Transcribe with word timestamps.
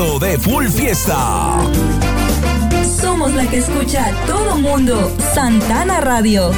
de 0.00 0.38
full 0.38 0.66
fiesta. 0.66 1.58
Somos 3.02 3.34
la 3.34 3.46
que 3.50 3.58
escucha 3.58 4.10
todo 4.26 4.56
mundo. 4.56 5.14
Santana 5.34 6.00
Radio. 6.00 6.52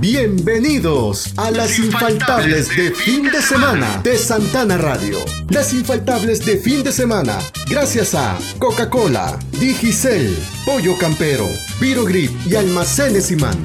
Bienvenidos 0.00 1.34
a 1.36 1.50
las 1.50 1.78
infaltables 1.78 2.74
de 2.74 2.92
fin 2.92 3.24
de 3.30 3.42
semana 3.42 4.00
de 4.02 4.16
Santana 4.16 4.78
Radio. 4.78 5.18
Las 5.50 5.74
infaltables 5.74 6.46
de 6.46 6.56
fin 6.56 6.82
de 6.82 6.92
semana, 6.92 7.38
gracias 7.68 8.14
a 8.14 8.38
Coca-Cola, 8.58 9.38
Digicel, 9.60 10.34
Pollo 10.64 10.96
Campero, 10.96 11.46
Virogrip 11.78 12.30
y 12.46 12.56
Almacenes 12.56 13.30
Imán. 13.30 13.60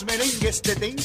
merengues 0.04 0.60
te 0.62 0.74
tengo. 0.74 0.95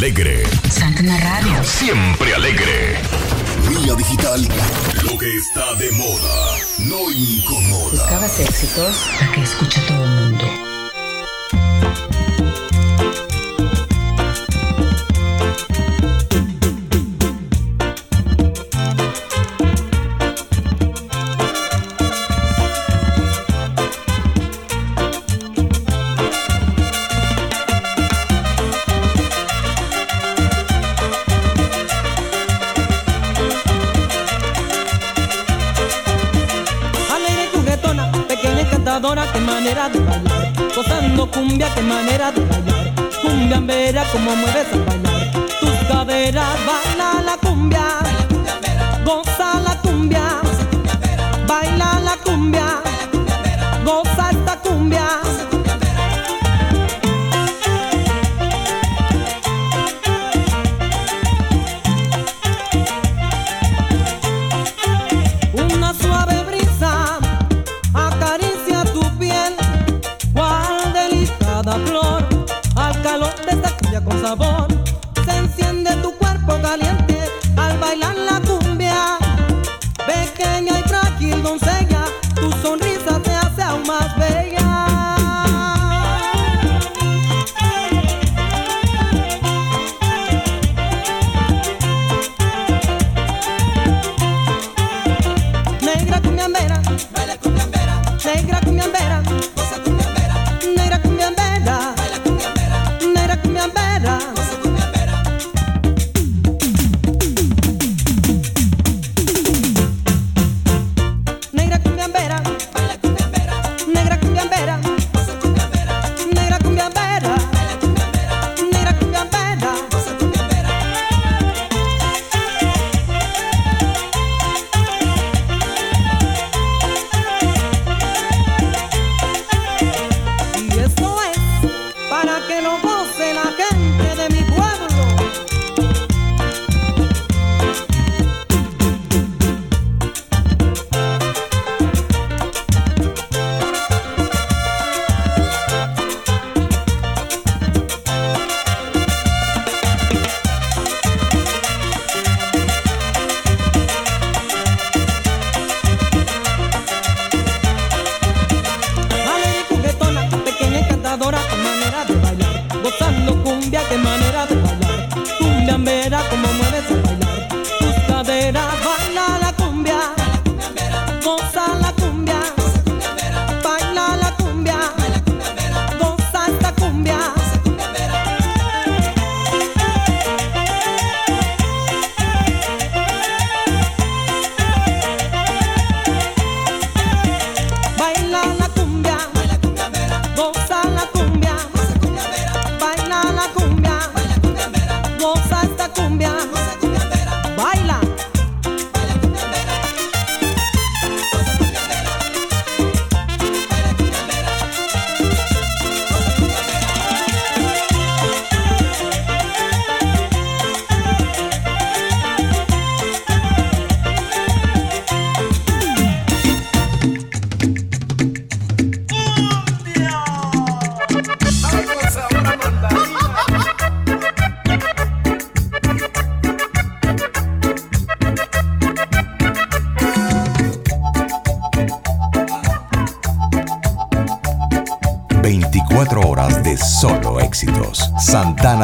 alegre. 0.00 0.42
Santana 0.70 1.14
Radio. 1.20 1.62
Siempre 1.62 2.34
alegre. 2.34 2.96
Vía 3.68 3.94
digital. 3.94 4.40
Lo 5.04 5.18
que 5.18 5.36
está 5.36 5.74
de 5.74 5.90
moda. 5.92 6.56
No 6.78 7.12
incomoda. 7.12 7.90
¿Buscabas 7.90 8.40
éxitos? 8.40 9.10
La 9.20 9.30
que 9.32 9.42
escucha 9.42 9.84
todo 9.86 9.99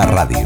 Radio. 0.04 0.45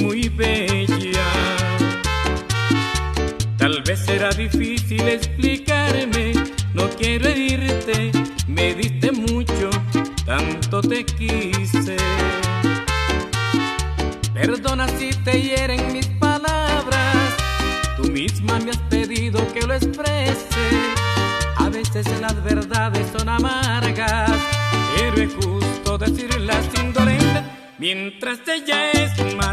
muy 0.00 0.28
bella. 0.28 1.26
Tal 3.56 3.82
vez 3.82 4.00
será 4.00 4.30
difícil 4.30 5.06
explicarme, 5.08 6.32
no 6.74 6.88
quiero 6.90 7.28
herirte, 7.28 8.10
me 8.46 8.74
diste 8.74 9.12
mucho, 9.12 9.70
tanto 10.24 10.80
te 10.80 11.04
quise. 11.04 11.96
Perdona 14.32 14.88
si 14.88 15.10
te 15.24 15.42
hieren 15.42 15.92
mis 15.92 16.06
palabras, 16.06 17.36
tú 17.96 18.04
misma 18.10 18.58
me 18.60 18.70
has 18.70 18.82
pedido 18.88 19.46
que 19.52 19.66
lo 19.66 19.74
exprese. 19.74 20.66
A 21.56 21.68
veces 21.68 22.06
las 22.20 22.42
verdades 22.42 23.06
son 23.16 23.28
amargas, 23.28 24.30
pero 24.96 25.22
es 25.22 25.34
justo 25.34 25.98
decirlas 25.98 26.64
sin 26.74 26.92
doler 26.94 27.60
mientras 27.78 28.38
ella 28.46 28.92
es 28.92 29.34
más. 29.36 29.49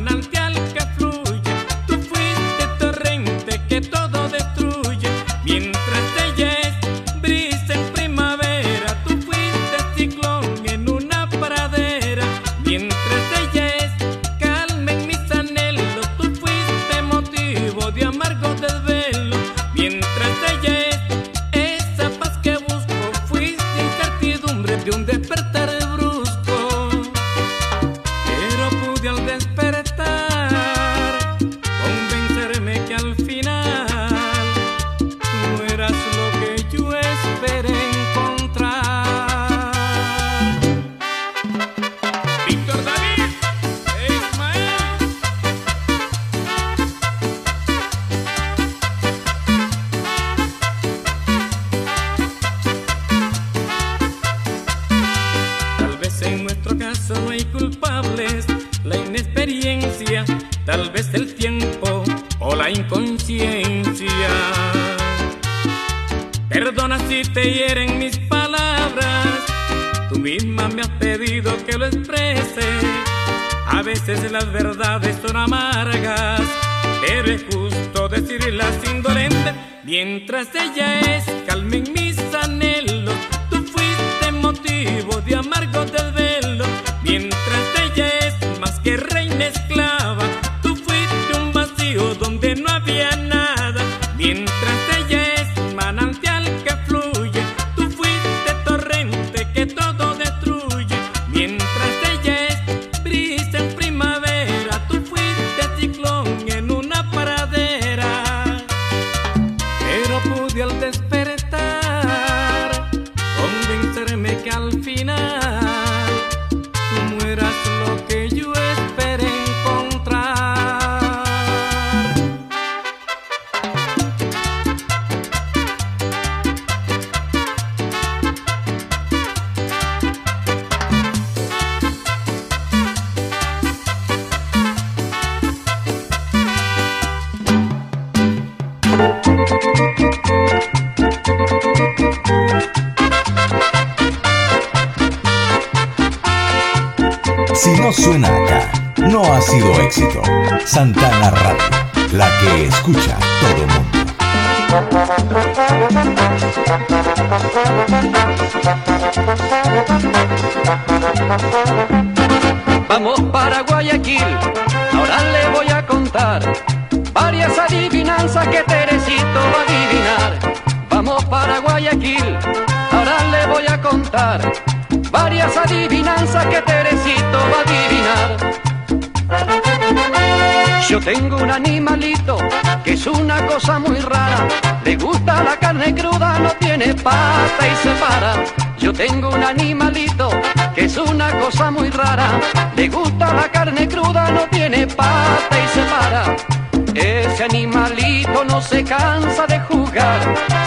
Ese 197.38 197.44
animalito 197.44 198.44
no 198.46 198.60
se 198.60 198.84
cansa 198.84 199.46
de 199.46 199.60
jugar, 199.60 200.20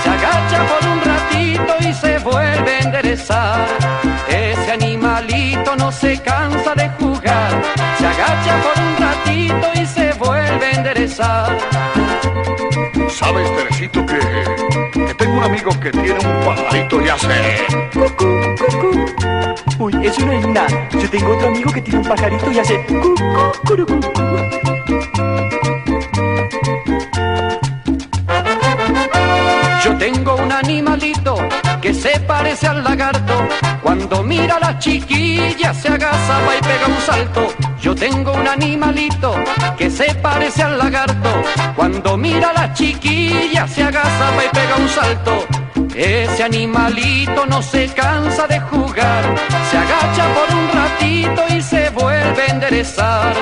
se 0.04 0.08
agacha 0.08 0.64
por 0.68 0.88
un 0.88 1.00
ratito 1.00 1.74
y 1.80 1.92
se 1.92 2.18
vuelve 2.20 2.70
a 2.70 2.78
enderezar. 2.78 3.66
Ese 4.28 4.70
animalito 4.70 5.74
no 5.74 5.90
se 5.90 6.16
cansa 6.22 6.72
de 6.76 6.88
jugar, 6.90 7.60
se 7.98 8.06
agacha 8.06 8.62
por 8.62 8.84
un 8.84 8.96
ratito 8.98 9.66
y 9.82 9.84
se 9.84 10.12
vuelve 10.12 10.66
a 10.66 10.70
enderezar. 10.70 11.58
¿Sabes, 13.08 13.56
Teresito, 13.56 14.06
que, 14.06 14.20
que 14.92 15.14
tengo 15.14 15.38
un 15.38 15.42
amigo 15.42 15.70
que 15.80 15.90
tiene 15.90 16.20
un 16.20 16.44
pajarito 16.44 17.02
y 17.02 17.08
hace... 17.08 17.66
Uy, 19.76 20.06
eso 20.06 20.24
no 20.24 20.32
es 20.34 20.46
nada. 20.46 20.88
Yo 20.92 21.10
tengo 21.10 21.34
otro 21.34 21.48
amigo 21.48 21.72
que 21.72 21.82
tiene 21.82 21.98
un 21.98 22.06
pajarito 22.06 22.52
y 22.52 22.58
hace 22.60 22.86
cu, 22.86 23.14
cu, 23.66 24.69
animalito 30.60 31.36
que 31.80 31.92
se 31.94 32.20
parece 32.20 32.66
al 32.66 32.84
lagarto. 32.84 33.34
Cuando 33.82 34.22
mira 34.22 34.56
a 34.56 34.60
la 34.60 34.78
chiquilla 34.78 35.72
se 35.74 35.88
agazapa 35.88 36.56
y 36.58 36.60
pega 36.60 36.86
un 36.86 37.00
salto. 37.00 37.48
Yo 37.80 37.94
tengo 37.94 38.32
un 38.32 38.46
animalito 38.46 39.34
que 39.78 39.90
se 39.90 40.14
parece 40.16 40.62
al 40.62 40.78
lagarto. 40.78 41.30
Cuando 41.76 42.16
mira 42.16 42.50
a 42.50 42.52
la 42.52 42.74
chiquilla 42.74 43.66
se 43.66 43.82
agazapa 43.82 44.44
y 44.44 44.48
pega 44.56 44.76
un 44.76 44.88
salto. 44.88 45.46
Ese 45.94 46.44
animalito 46.44 47.46
no 47.46 47.60
se 47.62 47.88
cansa 47.88 48.46
de 48.46 48.60
jugar, 48.60 49.22
se 49.70 49.76
agacha 49.76 50.24
por 50.34 50.56
un 50.56 50.68
ratito 50.72 51.42
y 51.54 51.60
se 51.60 51.90
vuelve 51.90 52.42
a 52.42 52.46
enderezar. 52.46 53.34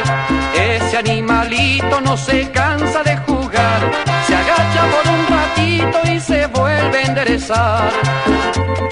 Ese 0.55 0.97
animalito 0.97 2.01
no 2.01 2.17
se 2.17 2.51
cansa 2.51 3.03
de 3.03 3.17
jugar, 3.19 3.81
agacha 4.59 4.83
por 4.91 5.13
un 5.13 5.27
ratito 5.27 6.13
y 6.13 6.21
se 6.21 6.47
vuelve 6.49 6.99
a 6.99 7.03
enderezar. 7.03 7.93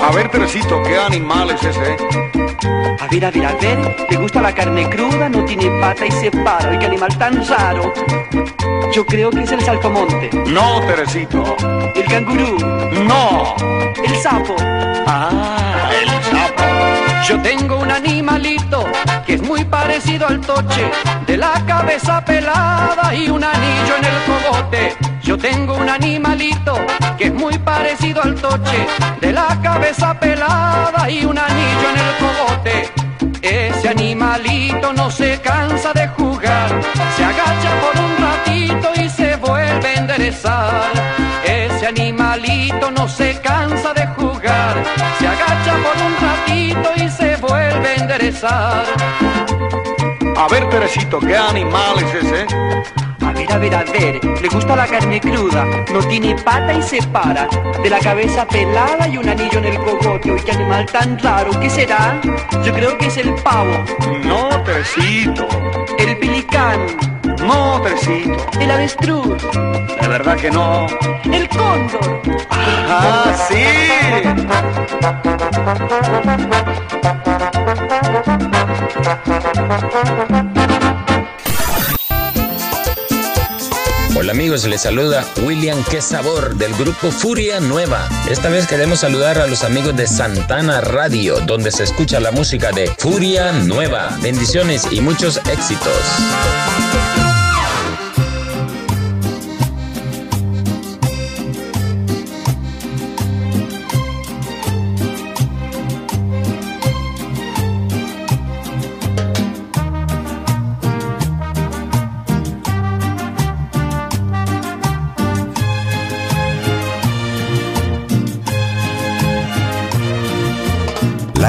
A 0.00 0.10
ver, 0.12 0.30
Teresito, 0.30 0.82
¿qué 0.82 0.98
animal 0.98 1.50
es 1.50 1.64
ese? 1.64 1.96
A 3.00 3.06
ver, 3.08 3.24
a 3.24 3.30
ver, 3.30 3.46
a 3.46 3.52
ver. 3.54 3.96
¿Te 4.08 4.16
gusta 4.16 4.40
la 4.40 4.54
carne 4.54 4.88
cruda? 4.88 5.28
No 5.28 5.44
tiene 5.44 5.70
pata 5.80 6.06
y 6.06 6.10
se 6.12 6.30
para. 6.30 6.70
¡Ay, 6.70 6.78
qué 6.78 6.86
animal 6.86 7.18
tan 7.18 7.46
raro! 7.46 7.92
Yo 8.92 9.04
creo 9.04 9.30
que 9.30 9.42
es 9.42 9.52
el 9.52 9.60
saltomonte. 9.60 10.30
No, 10.46 10.80
Teresito. 10.86 11.56
El 11.94 12.04
cangurú. 12.06 12.56
No. 13.06 13.54
El 14.04 14.16
sapo. 14.16 14.56
Ah, 15.06 15.90
el. 16.02 16.15
Yo 17.24 17.40
tengo 17.42 17.78
un 17.78 17.90
animalito 17.90 18.84
que 19.26 19.34
es 19.34 19.42
muy 19.42 19.64
parecido 19.64 20.26
al 20.28 20.40
toche, 20.40 20.90
de 21.26 21.36
la 21.36 21.64
cabeza 21.66 22.24
pelada 22.24 23.14
y 23.14 23.28
un 23.28 23.42
anillo 23.42 23.96
en 23.98 24.04
el 24.04 24.18
cogote. 24.26 24.96
Yo 25.22 25.36
tengo 25.36 25.74
un 25.74 25.88
animalito 25.88 26.74
que 27.18 27.24
es 27.24 27.34
muy 27.34 27.58
parecido 27.58 28.22
al 28.22 28.34
toche, 28.36 28.86
de 29.20 29.32
la 29.32 29.58
cabeza 29.62 30.18
pelada 30.20 31.10
y 31.10 31.24
un 31.24 31.36
anillo 31.36 31.90
en 31.90 31.98
el 31.98 32.12
cogote. 32.20 33.06
Ese 33.42 33.88
animalito 33.88 34.92
no 34.92 35.10
se 35.10 35.40
cansa 35.40 35.92
de 35.92 36.08
jugar, 36.08 36.80
se 37.16 37.24
agacha 37.24 37.70
por 37.80 38.00
un 38.04 38.16
ratito 38.18 38.88
y 39.02 39.08
se 39.08 39.36
vuelve 39.36 39.88
a 39.88 39.94
enderezar. 39.94 40.90
Ese 41.44 41.86
animalito 41.86 42.90
no 42.90 43.08
se 43.08 43.40
cansa 43.40 43.92
de 43.94 44.06
jugar, 44.08 44.25
a 48.18 48.82
ver, 50.50 50.66
Teresito, 50.70 51.20
¿qué 51.20 51.36
animal 51.36 51.98
es 51.98 52.24
ese? 52.24 52.46
A 53.20 53.30
ver, 53.32 53.52
a 53.52 53.58
ver, 53.58 53.74
a 53.74 53.84
ver, 53.84 54.24
le 54.40 54.48
gusta 54.48 54.74
la 54.74 54.86
carne 54.86 55.20
cruda, 55.20 55.66
no 55.92 55.98
tiene 55.98 56.34
pata 56.34 56.72
y 56.72 56.82
se 56.82 57.02
para, 57.08 57.46
de 57.82 57.90
la 57.90 57.98
cabeza 57.98 58.46
pelada 58.46 59.06
y 59.06 59.18
un 59.18 59.28
anillo 59.28 59.58
en 59.58 59.66
el 59.66 59.76
cogote. 59.76 60.32
Uy, 60.32 60.40
qué 60.40 60.52
animal 60.52 60.86
tan 60.86 61.18
raro, 61.18 61.50
¿qué 61.60 61.68
será? 61.68 62.18
Yo 62.64 62.72
creo 62.72 62.96
que 62.96 63.08
es 63.08 63.18
el 63.18 63.34
pavo. 63.34 63.84
No, 64.24 64.62
Teresito. 64.62 65.46
El 65.98 66.16
pilicán. 66.16 66.86
No, 67.44 67.82
Teresito. 67.82 68.46
El 68.58 68.70
avestruz. 68.70 69.42
De 70.00 70.08
verdad 70.08 70.38
que 70.38 70.50
no. 70.50 70.86
El 71.30 71.46
cóndor. 71.50 72.22
¡Ah, 72.48 73.34
sí! 73.46 73.66
Hola 84.16 84.32
amigos, 84.32 84.64
les 84.64 84.82
saluda 84.82 85.24
William 85.42 85.82
Qué 85.90 86.00
Sabor 86.00 86.56
del 86.56 86.74
grupo 86.74 87.10
Furia 87.10 87.60
Nueva. 87.60 88.08
Esta 88.28 88.48
vez 88.48 88.66
queremos 88.66 89.00
saludar 89.00 89.38
a 89.38 89.46
los 89.46 89.64
amigos 89.64 89.96
de 89.96 90.06
Santana 90.06 90.80
Radio, 90.80 91.40
donde 91.40 91.70
se 91.70 91.84
escucha 91.84 92.20
la 92.20 92.32
música 92.32 92.72
de 92.72 92.88
Furia 92.98 93.52
Nueva. 93.52 94.16
Bendiciones 94.22 94.86
y 94.90 95.00
muchos 95.00 95.38
éxitos. 95.48 97.15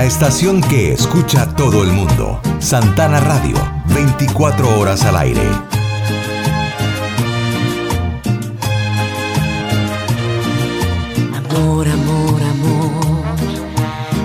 Estación 0.07 0.61
que 0.61 0.93
escucha 0.93 1.53
todo 1.53 1.83
el 1.83 1.91
mundo. 1.91 2.39
Santana 2.59 3.19
Radio, 3.19 3.57
24 3.93 4.79
horas 4.79 5.03
al 5.03 5.17
aire. 5.17 5.45
Amor, 11.35 11.87
amor, 11.89 12.41
amor, 12.53 13.25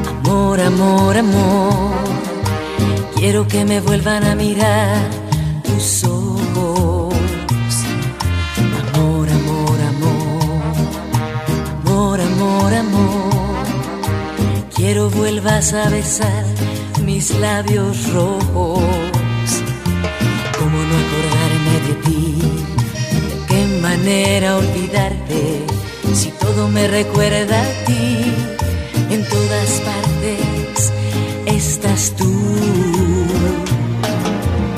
amor, 0.09 0.61
amor, 0.61 1.17
amor. 1.17 1.93
Quiero 3.17 3.49
que 3.49 3.65
me 3.65 3.81
vuelvan 3.81 4.25
a 4.25 4.37
mirar 4.37 5.11
tus 5.65 6.05
ojos. 6.05 7.13
Amor, 8.95 9.29
amor, 9.29 9.79
amor, 9.91 10.61
amor, 11.85 12.21
amor, 12.21 12.75
amor. 12.75 13.12
Quiero 14.93 15.09
vuelvas 15.09 15.73
a 15.73 15.89
besar 15.89 16.45
mis 17.03 17.31
labios 17.39 18.13
rojos. 18.13 18.83
¿Cómo 20.59 20.79
no 20.89 20.95
acordarme 21.05 21.75
de 21.89 21.95
ti? 22.05 22.37
¿De 23.31 23.47
qué 23.49 23.81
manera 23.81 24.59
olvidarte? 24.59 25.65
Si 26.13 26.29
todo 26.33 26.69
me 26.69 26.89
recuerda 26.89 27.59
a 27.59 27.85
ti, 27.87 28.35
en 29.09 29.27
todas 29.31 29.71
partes 29.81 30.93
estás 31.47 32.13
tú. 32.15 32.31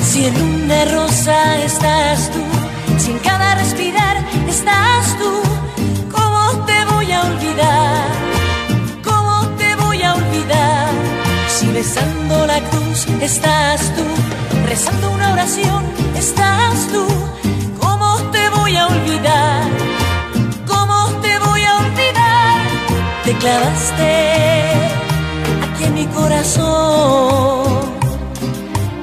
Si 0.01 0.27
en 0.27 0.41
una 0.41 0.85
rosa 0.85 1.61
estás 1.65 2.31
tú, 2.31 2.45
si 3.01 3.11
en 3.11 3.19
cada 3.19 3.57
respirar 3.57 4.25
estás 4.49 5.19
tú, 5.19 5.44
Si 11.85 11.91
besando 11.91 12.47
la 12.47 12.61
cruz 12.71 13.07
estás 13.21 13.93
tú, 13.95 14.05
rezando 14.67 15.11
una 15.11 15.35
oración 15.35 15.85
estás 16.17 16.89
tú, 16.91 17.07
¿cómo 17.79 18.17
te 18.33 18.49
voy 18.49 18.75
a 18.75 18.87
olvidar? 18.87 19.63
¿Cómo 20.67 21.11
te 21.21 21.39
voy 21.41 21.63
a 21.63 21.77
olvidar? 21.85 22.61
Te 23.25 23.33
clavaste 23.37 24.13
aquí 25.67 25.85
en 25.85 25.95
mi 25.95 26.07
corazón 26.07 27.67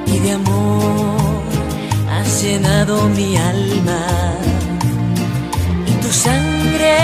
y 0.08 0.18
de 0.18 0.32
amor 0.32 1.44
has 2.14 2.42
llenado 2.42 3.08
mi 3.10 3.38
alma 3.38 4.06
y 5.86 5.92
tu 6.02 6.12
sangre 6.12 6.98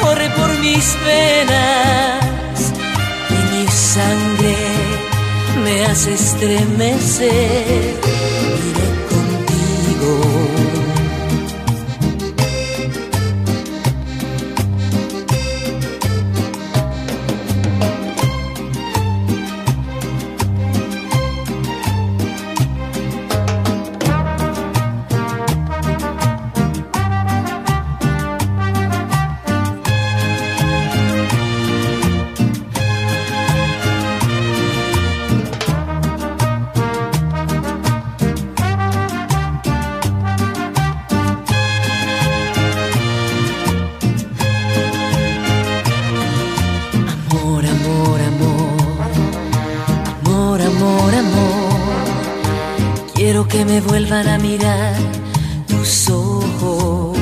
corre 0.00 0.30
por 0.30 0.50
mis 0.60 0.96
venas 1.04 2.39
me 5.64 5.84
hace 5.84 6.14
estremecer. 6.14 8.19
Vuelvan 54.10 54.28
a 54.28 54.38
mirar 54.38 54.94
tus 55.68 56.10
ojos. 56.10 57.16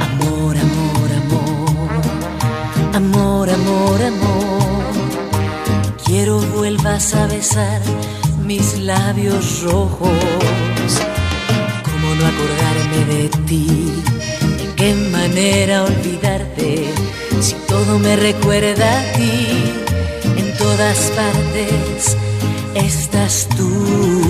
Amor, 0.00 0.56
amor, 0.56 1.08
amor, 1.22 2.94
amor, 2.94 3.50
amor, 3.50 4.02
amor. 4.02 5.94
Quiero 6.06 6.40
vuelvas 6.56 7.14
a 7.14 7.26
besar 7.26 7.82
mis 8.44 8.78
labios 8.78 9.62
rojos. 9.62 10.10
¿Cómo 11.84 12.14
no 12.14 12.26
acordarme 12.32 13.14
de 13.14 13.28
ti? 13.46 13.92
¿De 14.58 14.74
qué 14.74 14.94
manera 15.12 15.84
olvidarte? 15.84 16.88
Si 17.40 17.54
todo 17.68 17.98
me 17.98 18.16
recuerda 18.16 19.00
a 19.00 19.12
ti, 19.12 19.48
en 20.38 20.56
todas 20.56 21.12
partes 21.14 22.16
estás 22.74 23.48
tú. 23.54 24.25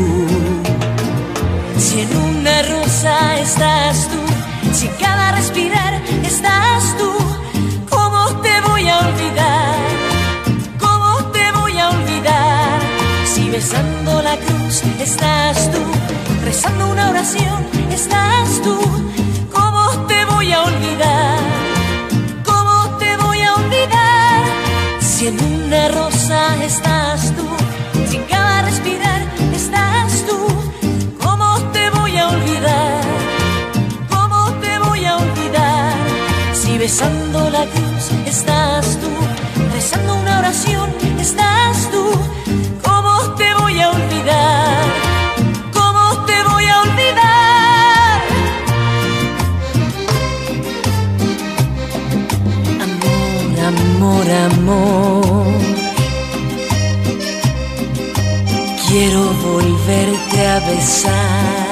Si 1.96 2.02
en 2.02 2.14
una 2.14 2.60
rosa 2.60 3.38
estás 3.38 4.06
tú, 4.10 4.20
si 4.74 4.86
cada 5.02 5.32
respirar 5.32 5.94
estás 6.26 6.94
tú, 6.98 7.10
¿cómo 7.88 8.38
te 8.42 8.60
voy 8.68 8.86
a 8.86 8.98
olvidar? 8.98 9.76
¿Cómo 10.78 11.32
te 11.32 11.50
voy 11.52 11.78
a 11.78 11.88
olvidar? 11.88 12.80
Si 13.24 13.48
besando 13.48 14.20
la 14.20 14.36
cruz 14.36 14.82
estás 15.00 15.72
tú, 15.72 15.80
rezando 16.44 16.90
una 16.90 17.08
oración 17.08 17.64
estás 17.90 18.60
tú, 18.62 18.78
¿cómo 19.50 19.88
te 20.06 20.22
voy 20.26 20.52
a 20.52 20.64
olvidar? 20.64 21.38
¿Cómo 22.44 22.98
te 22.98 23.16
voy 23.16 23.40
a 23.40 23.54
olvidar? 23.54 24.44
Si 25.00 25.28
en 25.28 25.42
una 25.42 25.88
rosa 25.88 26.62
estás 26.62 27.32
tú, 27.34 27.45
besando 36.98 37.50
la 37.50 37.66
cruz 37.66 38.10
estás 38.24 38.98
tú, 38.98 39.10
rezando 39.70 40.14
una 40.16 40.38
oración 40.38 40.88
estás 41.20 41.90
tú, 41.90 42.04
¿cómo 42.82 43.34
te 43.34 43.52
voy 43.60 43.78
a 43.82 43.90
olvidar? 43.90 44.84
¿Cómo 45.74 46.24
te 46.24 46.42
voy 46.42 46.64
a 46.64 46.80
olvidar? 46.80 48.20
Amor, 52.86 53.60
amor, 53.72 54.30
amor. 54.50 55.46
Quiero 58.88 59.22
volverte 59.44 60.46
a 60.46 60.60
besar. 60.60 61.65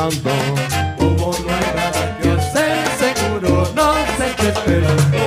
Como 0.00 0.16
no 0.16 1.52
hay 1.52 1.74
nada 1.76 2.18
que 2.22 2.30
hacer, 2.30 2.88
seguro 2.98 3.70
no 3.74 3.92
sé 4.16 4.34
qué 4.38 4.48
esperando. 4.48 5.18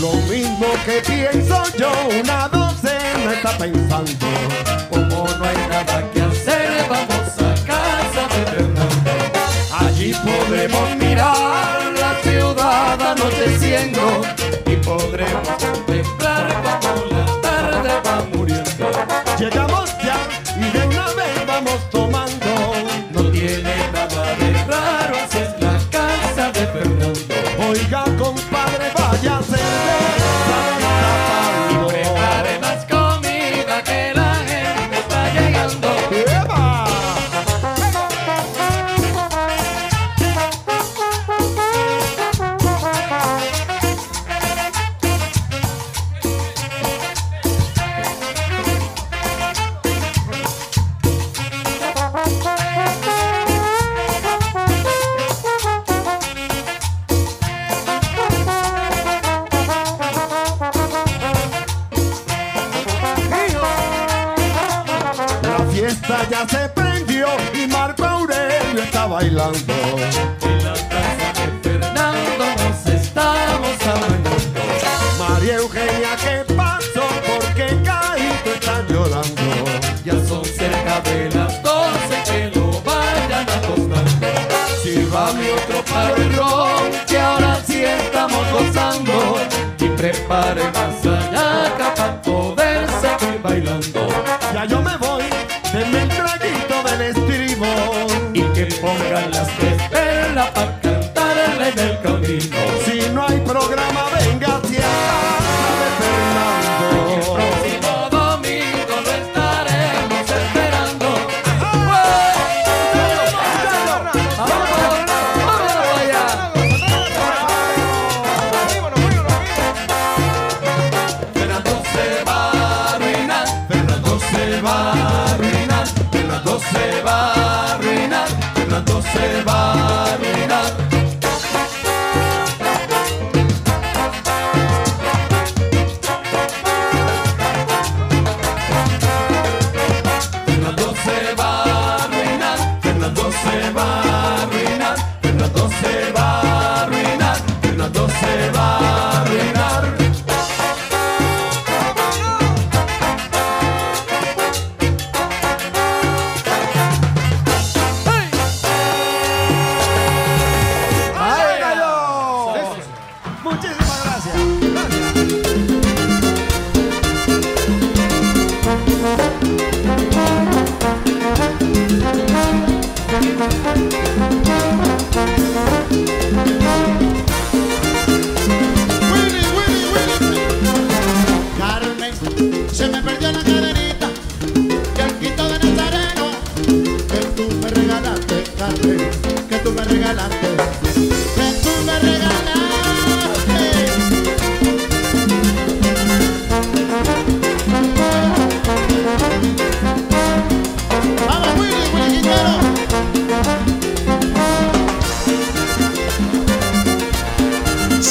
Lo 0.00 0.14
mismo 0.32 0.66
que 0.86 1.02
pienso 1.06 1.62
yo, 1.78 1.92
una 2.22 2.48
docena 2.48 3.34
está 3.34 3.50
pensando. 3.58 4.12
Como 4.88 5.28
no 5.28 5.44
hay 5.44 5.56
nada 5.68 6.10
que 6.10 6.22
hacer, 6.22 6.86
vamos 6.88 7.36
a 7.36 7.54
casa 7.66 8.22
de 8.34 8.46
Fernando. 8.50 9.10
Allí 9.78 10.14
podemos 10.14 10.96
mirar 10.96 11.92
la 11.92 12.14
ciudad 12.22 13.02
anocheciendo 13.02 14.22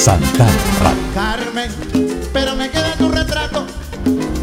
Santana 0.04 0.52
Radio. 0.82 1.02
Carmen, 1.14 1.70
pero 2.30 2.54
me 2.56 2.68
queda 2.68 2.92
tu 2.98 3.08
retrato 3.08 3.64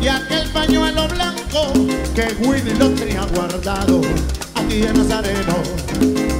y 0.01 0.07
aquel 0.07 0.49
pañuelo 0.49 1.07
blanco 1.07 1.71
que 2.15 2.33
Willy 2.39 2.73
lo 2.79 2.89
tenía 2.89 3.21
guardado. 3.25 4.01
A 4.55 4.61
ti 4.63 4.81
el 4.81 4.97
Nazareno, 4.97 5.53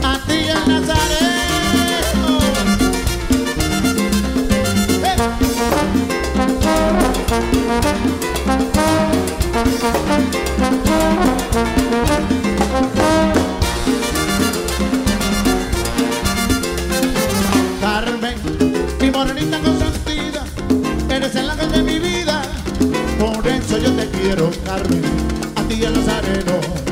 a 0.04 0.18
ti 0.26 0.48
el 0.48 0.68
Nazareno. 0.68 2.40
Eh. 5.04 5.16
morenita 19.24 19.60
consentida, 19.60 20.44
eres 21.08 21.36
el 21.36 21.48
ángel 21.48 21.72
de 21.72 21.84
mi 21.84 22.00
vida. 22.00 22.42
Por 23.20 23.48
eso 23.48 23.78
yo 23.78 23.92
te 23.92 24.10
quiero, 24.10 24.50
Carmen, 24.66 25.04
a 25.56 25.62
ti 25.68 25.76
y 25.76 25.86
a 25.86 25.92
los 25.92 26.08
arenos. 26.08 26.91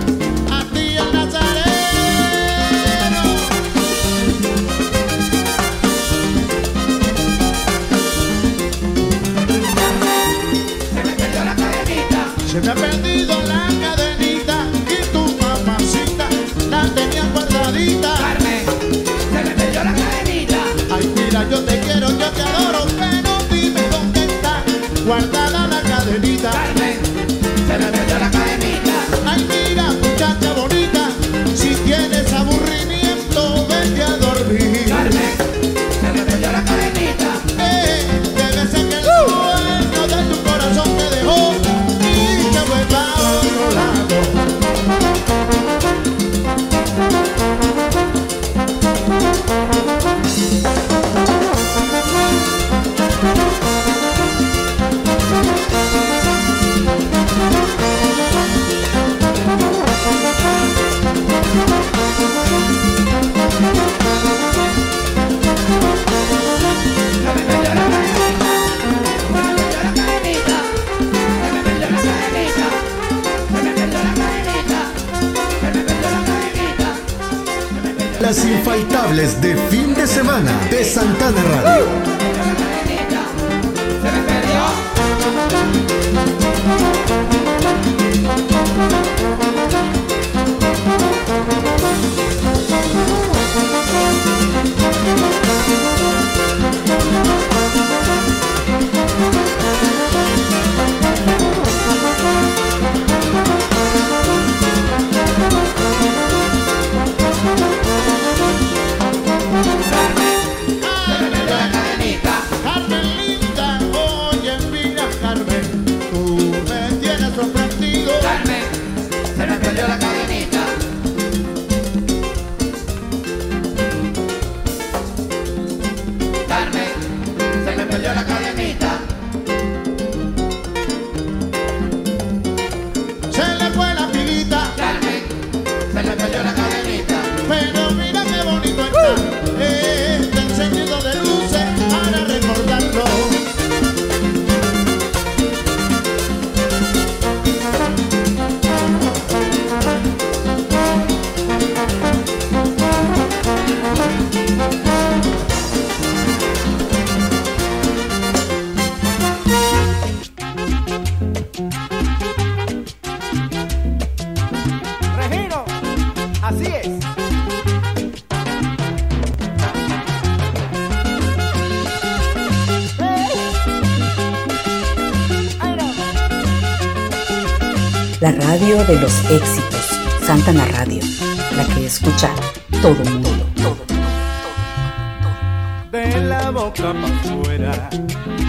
de 185.92 186.22
la 186.22 186.52
boca 186.52 186.94
para 186.94 187.08
afuera, 187.08 187.90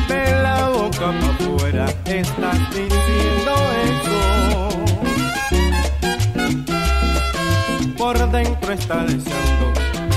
de 0.08 0.42
la 0.42 0.68
boca 0.68 0.98
para 0.98 1.30
afuera, 1.30 1.86
estás 2.04 2.58
diciendo 2.70 3.52
eso. 3.88 4.18
Por 7.96 8.30
dentro 8.30 8.72
está 8.72 9.04
deseando, 9.04 9.72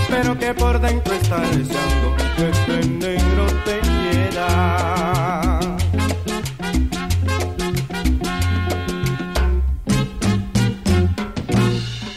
pero 0.10 0.38
que 0.38 0.54
por 0.54 0.80
dentro 0.82 1.14
está 1.14 1.40
deseando 1.40 2.16
que 2.36 2.50
este 2.50 2.88
negro 2.88 3.46
te 3.66 3.80
quiera. 3.80 5.60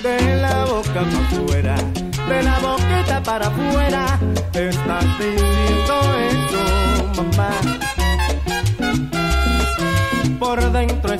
De 0.03 0.37
la 0.41 0.65
boca 0.65 0.93
para 0.93 1.19
afuera, 1.27 1.77
de 2.29 2.43
la 2.43 2.59
boqueta 2.59 3.23
para 3.23 3.47
afuera 3.47 4.16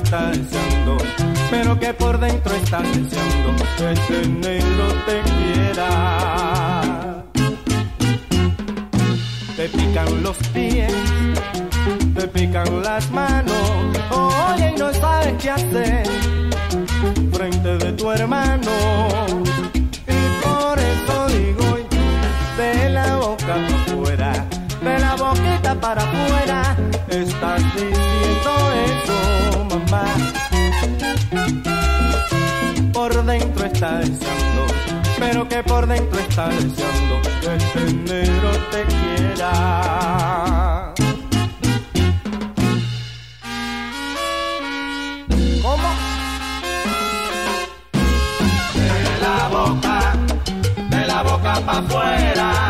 estás 0.07 0.37
deseando, 0.37 0.97
pero 1.51 1.77
que 1.77 1.93
por 1.93 2.17
dentro 2.17 2.55
estás 2.55 2.83
deseando 2.83 3.65
que 3.77 3.91
ese 3.91 4.27
negro 4.29 4.87
te 5.05 5.21
quiera. 5.31 7.25
Te 9.57 9.67
pican 9.67 10.23
los 10.23 10.37
pies, 10.53 10.93
te 12.15 12.27
pican 12.29 12.81
las 12.81 13.11
manos, 13.11 13.69
oye 14.11 14.73
y 14.73 14.79
no 14.79 14.93
sabes 14.93 15.33
qué 15.41 15.49
hacer 15.49 16.07
frente 17.33 17.77
de 17.77 17.91
tu 17.91 18.09
hermano. 18.09 19.26
Por 32.91 33.25
dentro 33.25 33.65
está 33.65 33.99
deseando, 33.99 34.67
pero 35.17 35.47
que 35.47 35.63
por 35.63 35.87
dentro 35.87 36.19
está 36.19 36.49
deseando 36.49 37.21
que 37.39 37.55
este 37.55 37.93
negro 37.93 38.51
te 38.69 38.83
quiera. 38.83 40.93
¿Cómo? 45.61 45.89
De 48.73 49.21
la 49.21 49.47
boca, 49.47 50.17
de 50.89 51.07
la 51.07 51.23
boca 51.23 51.61
para 51.65 51.79
afuera. 51.79 52.66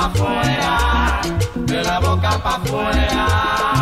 pa' 0.00 0.06
afuera, 0.06 1.20
de 1.54 1.82
la 1.82 2.00
boca 2.00 2.38
pa' 2.42 2.56
afuera. 2.56 3.79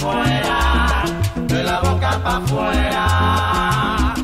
de 0.00 1.62
la 1.62 1.80
boca 1.82 2.22
para 2.24 2.36
afuera. 2.38 4.14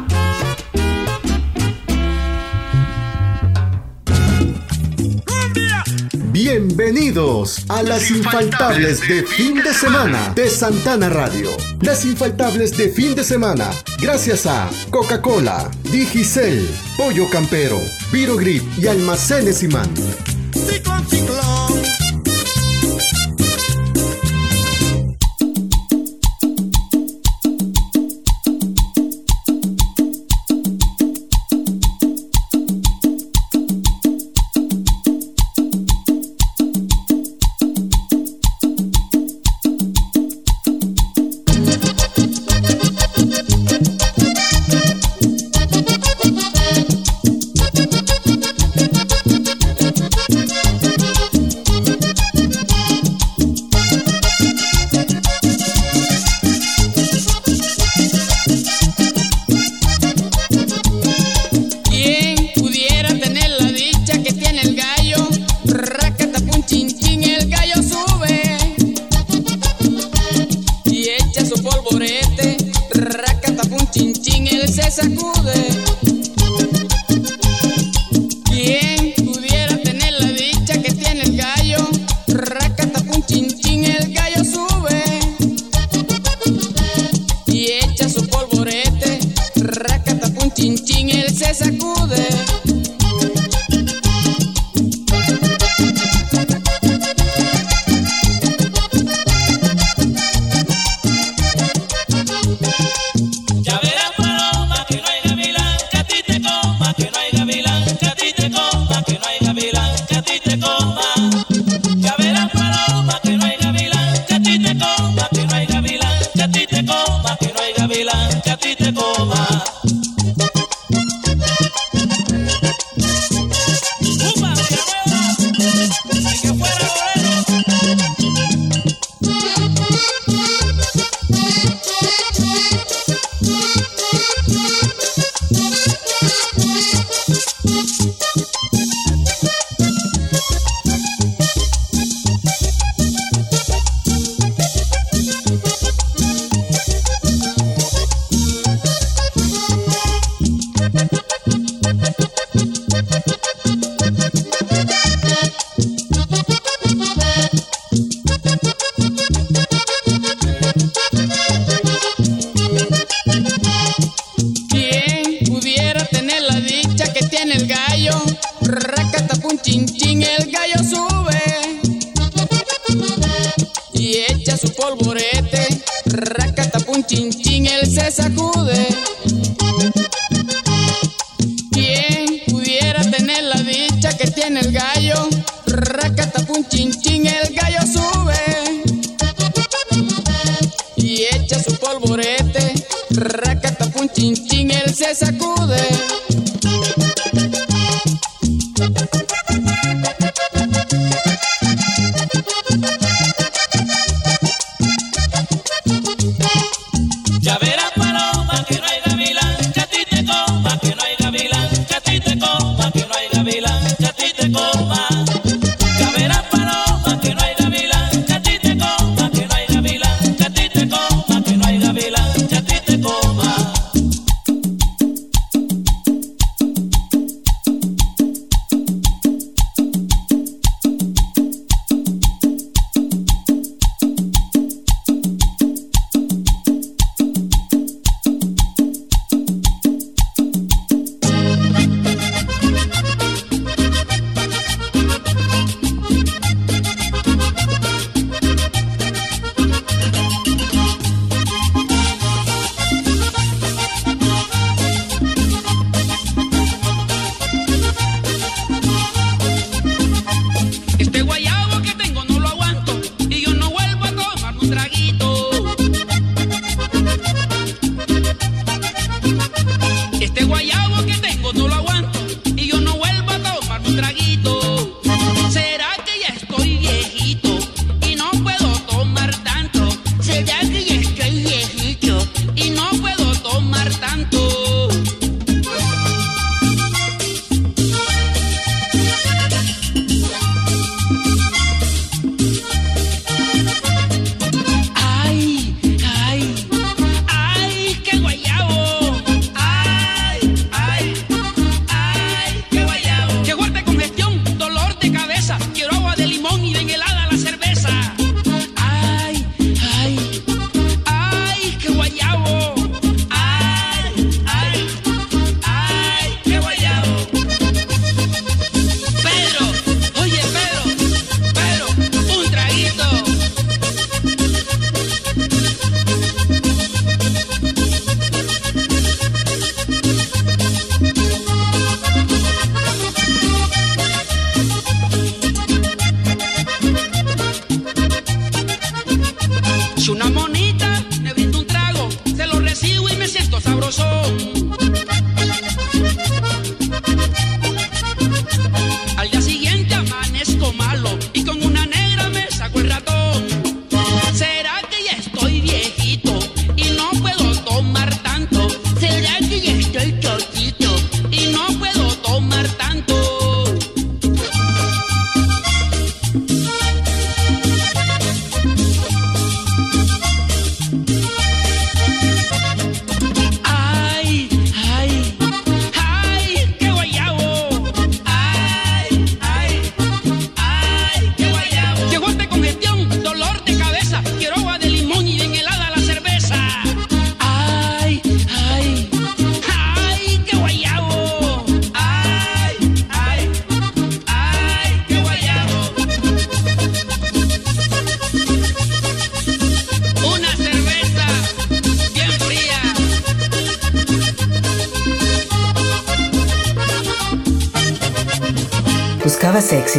Bienvenidos 6.33 7.67
a 7.69 7.83
las 7.83 8.11
infaltables 8.11 9.07
de 9.07 9.25
fin 9.25 9.63
de 9.63 9.75
semana 9.75 10.33
de 10.35 10.49
Santana 10.49 11.11
Radio. 11.11 11.51
Las 11.83 12.07
infaltables 12.07 12.75
de 12.79 12.89
fin 12.89 13.15
de 13.15 13.23
semana, 13.23 13.71
gracias 14.01 14.47
a 14.47 14.71
Coca-Cola, 14.89 15.71
Digicel, 15.93 16.67
Pollo 16.97 17.29
Campero, 17.29 17.79
Virogrip 18.11 18.63
y 18.79 18.87
Almacenes 18.87 19.63
Imán. 19.63 19.93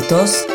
¿Buscabas 0.09 0.46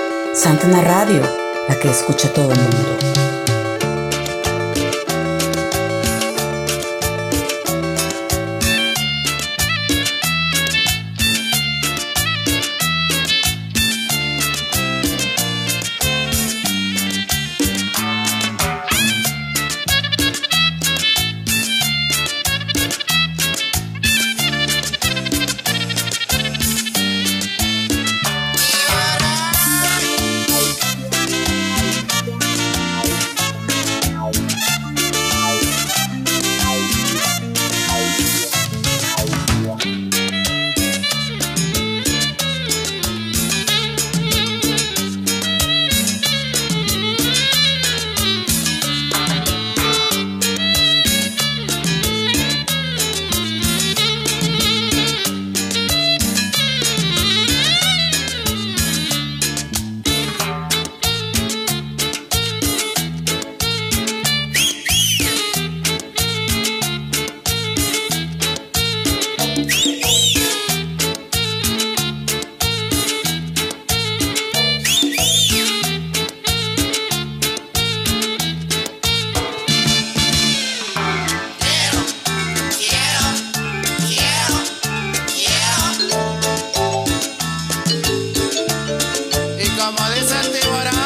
como 90.32 90.52
dice 90.52 91.01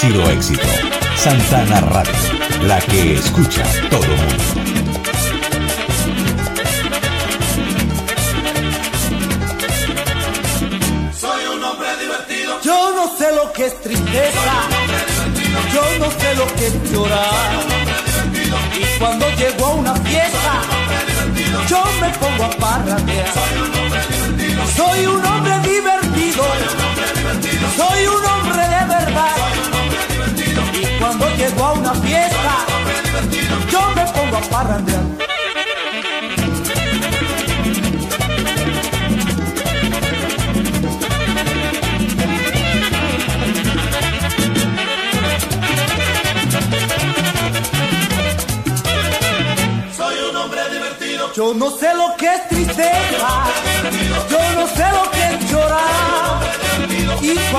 sido 0.00 0.30
éxito. 0.30 0.66
Santana 1.14 1.78
Radio, 1.82 2.12
la 2.62 2.80
que 2.80 3.12
escucha 3.16 3.62
todo 3.90 4.06
mundo. 4.06 4.39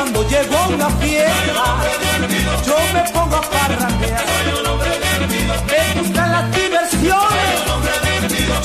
cuando 0.02 0.28
llego 0.28 0.58
una 0.74 0.90
fiesta, 0.90 1.64
yo 2.66 2.76
me 2.92 3.02
pongo 3.12 3.36
a 3.36 3.42
parrandear. 3.42 4.26
Me 5.70 6.02
gustan 6.02 6.32
las 6.32 6.56
diversiones, 6.56 7.56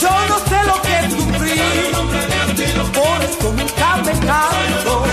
yo 0.00 0.12
no 0.30 0.38
sé 0.48 0.58
lo 0.64 0.80
que 0.80 0.98
es 0.98 1.12
sufrir. 1.12 1.92
Por 2.94 3.18
eso 3.22 3.52
nunca 3.52 3.96
me 3.96 4.12
canso 4.26 5.04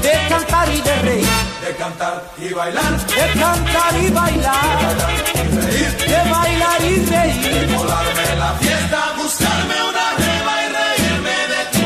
de 0.00 0.14
cantar 0.30 0.68
y 0.72 0.80
de 0.80 0.94
reír. 1.02 1.28
De 1.66 1.76
cantar 1.76 2.24
y 2.38 2.54
bailar. 2.54 3.06
De 3.06 3.38
cantar 3.38 3.94
y 4.00 4.08
bailar. 4.08 4.96
De 6.12 6.30
bailar 6.30 6.80
y 6.80 7.04
reír. 7.04 7.68
De 7.68 7.76
volarme 7.76 8.36
la 8.38 8.52
fiesta, 8.54 9.12
buscarme 9.18 9.74
una 9.90 10.06
reba 10.16 10.54
y 10.64 10.68
reírme 10.78 11.36
de 11.52 11.62
ti. 11.72 11.84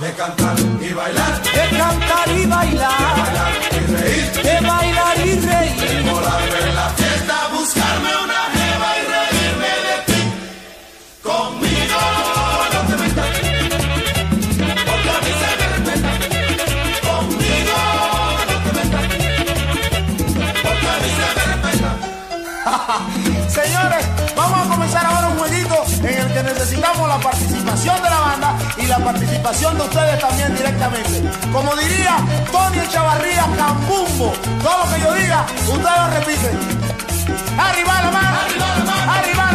De 0.00 0.12
cantar 0.12 0.56
y 0.82 0.92
bailar 0.92 1.47
bailar, 2.58 3.60
de 4.42 4.60
bailar. 4.66 4.87
participación 29.12 29.78
de 29.78 29.84
ustedes 29.84 30.18
también 30.20 30.54
directamente. 30.54 31.22
Como 31.50 31.74
diría 31.76 32.16
Tony 32.52 32.86
Chavarría 32.90 33.46
Cambumbo, 33.56 34.34
todo 34.62 34.84
lo 34.84 34.92
que 34.92 35.00
yo 35.00 35.14
diga, 35.14 35.46
ustedes 35.66 35.98
lo 35.98 36.10
repiten. 36.10 36.58
Arriba 37.58 38.02
la 38.02 38.10
mano, 38.10 38.38
arriba 38.44 38.66
la 38.76 38.84
mano, 38.84 39.12
arriba. 39.12 39.47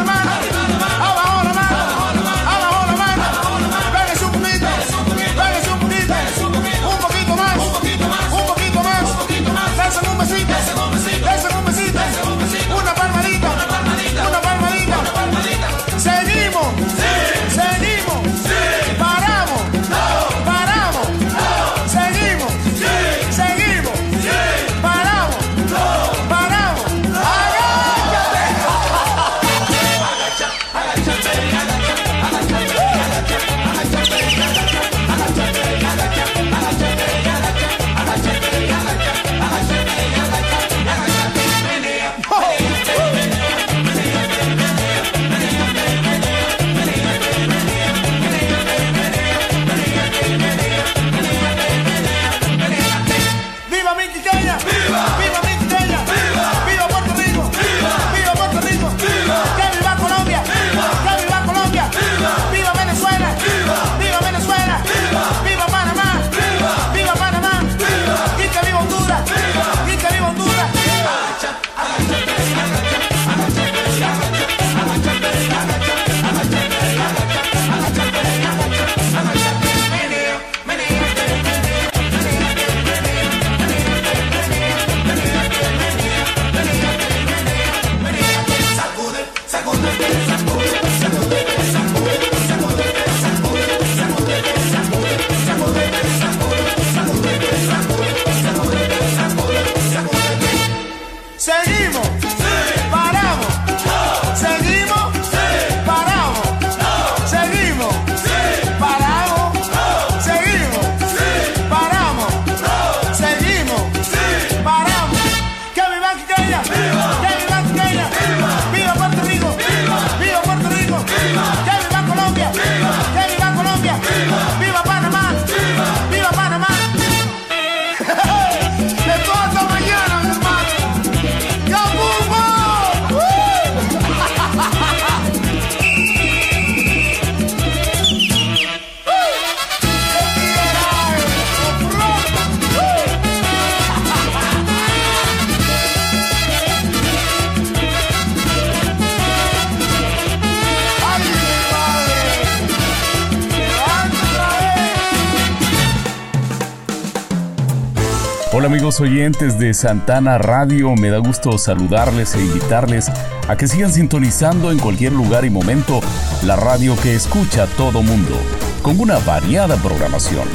Hola 158.55 158.67
amigos 158.67 159.01
oyentes 159.01 159.57
de 159.57 159.73
Santana 159.73 160.37
Radio, 160.37 160.93
me 160.95 161.09
da 161.09 161.17
gusto 161.17 161.57
saludarles 161.57 162.35
e 162.35 162.39
invitarles 162.39 163.09
a 163.47 163.55
que 163.57 163.67
sigan 163.67 163.91
sintonizando 163.91 164.71
en 164.71 164.77
cualquier 164.77 165.11
lugar 165.11 165.43
y 165.43 165.49
momento 165.49 166.01
la 166.43 166.55
radio 166.55 166.95
que 167.01 167.15
escucha 167.15 167.65
todo 167.65 168.03
mundo, 168.03 168.37
con 168.83 168.99
una 168.99 169.17
variada 169.17 169.75
programación. 169.77 170.47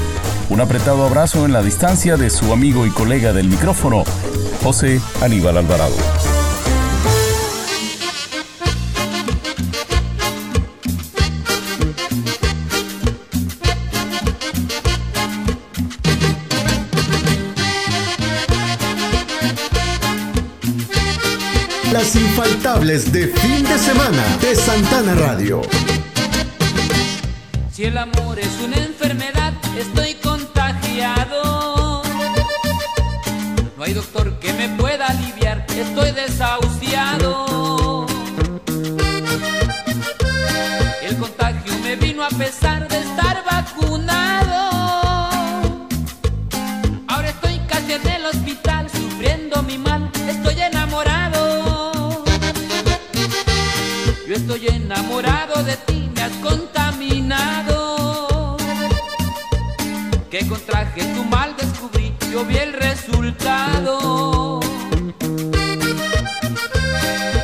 Un 0.48 0.60
apretado 0.60 1.04
abrazo 1.04 1.44
en 1.44 1.52
la 1.52 1.60
distancia 1.60 2.16
de 2.16 2.30
su 2.30 2.52
amigo 2.52 2.86
y 2.86 2.90
colega 2.90 3.32
del 3.32 3.48
micrófono, 3.48 4.04
José 4.62 5.00
Aníbal 5.20 5.58
Alvarado. 5.58 5.96
infaltables 22.14 23.12
de 23.12 23.26
fin 23.28 23.64
de 23.64 23.78
semana 23.78 24.24
de 24.40 24.54
Santana 24.54 25.14
Radio. 25.14 25.60
Si 27.72 27.84
el 27.84 27.98
amor 27.98 28.38
es 28.38 28.60
una 28.64 28.76
enfermedad, 28.76 29.52
estoy 29.76 30.14
contagiado. 30.14 32.02
No 33.76 33.84
hay 33.84 33.92
doctor 33.92 34.38
que 34.38 34.52
me 34.54 34.68
pueda 34.70 35.06
aliviar, 35.06 35.66
estoy 35.68 36.12
desahuciado. 36.12 38.06
El 41.02 41.16
contagio 41.18 41.78
me 41.82 41.96
vino 41.96 42.24
a 42.24 42.30
pesar 42.30 42.88
de 42.88 42.98
estar 43.00 43.44
vacunado. 43.44 44.77
Estoy 54.50 54.66
enamorado 54.68 55.62
de 55.62 55.76
ti, 55.76 56.10
me 56.14 56.22
has 56.22 56.32
contaminado. 56.36 57.76
Que 60.30 60.48
contraje 60.48 61.04
tu 61.14 61.22
mal 61.24 61.54
descubrí, 61.54 62.14
yo 62.32 62.46
vi 62.46 62.56
el 62.56 62.72
resultado. 62.72 64.60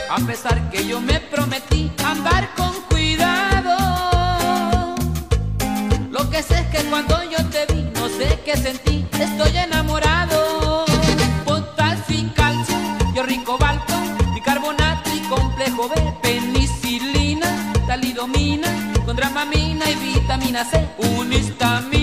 A 0.09 0.16
pesar 0.26 0.70
que 0.70 0.89
yo 0.89 0.98
me 1.02 1.20
prometí 1.20 1.93
andar 2.02 2.48
con 2.56 2.72
cuidado. 2.89 3.76
Lo 6.10 6.31
que 6.31 6.43
sé 6.43 6.60
es 6.60 6.66
que 6.68 6.89
cuando 6.89 7.22
yo 7.24 7.44
te 7.51 7.66
vi, 7.70 7.82
no 7.97 8.09
sé 8.09 8.40
qué 8.47 8.56
sentí, 8.56 9.06
estoy 9.20 9.55
enamorado. 9.59 10.53
Un 20.56 21.32
instante. 21.32 21.94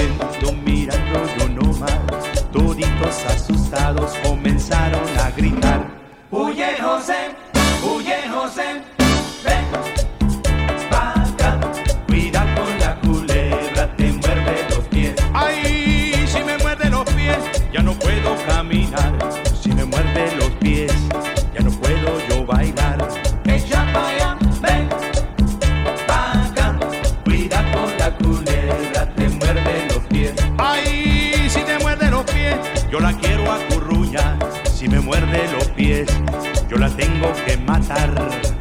Huyendo 0.00 0.52
mirando 0.64 1.26
yo 1.38 1.48
no 1.48 1.72
más. 1.78 1.98
Toditos 2.52 3.24
asustados 3.26 4.12
comenzaron 4.22 5.02
a 5.18 5.30
gritar. 5.30 5.86
Huye 6.30 6.76
José, 6.80 7.34
huye 7.82 8.16
José, 8.32 8.82
ven 9.44 9.64
acá. 10.90 11.60
Cuida 12.06 12.54
con 12.54 12.78
la 12.78 13.00
culebra, 13.00 13.96
te 13.96 14.12
muerde 14.12 14.66
los 14.70 14.84
pies. 14.88 15.14
Ay, 15.34 16.26
si 16.26 16.42
me 16.44 16.56
muerde 16.58 16.90
los 16.90 17.04
pies, 17.04 17.38
ya 17.72 17.82
no 17.82 17.92
puedo 17.94 18.36
caminar. 18.46 19.29
Yo 36.70 36.76
la 36.76 36.88
tengo 36.88 37.32
que 37.44 37.56
matar. 37.56 38.59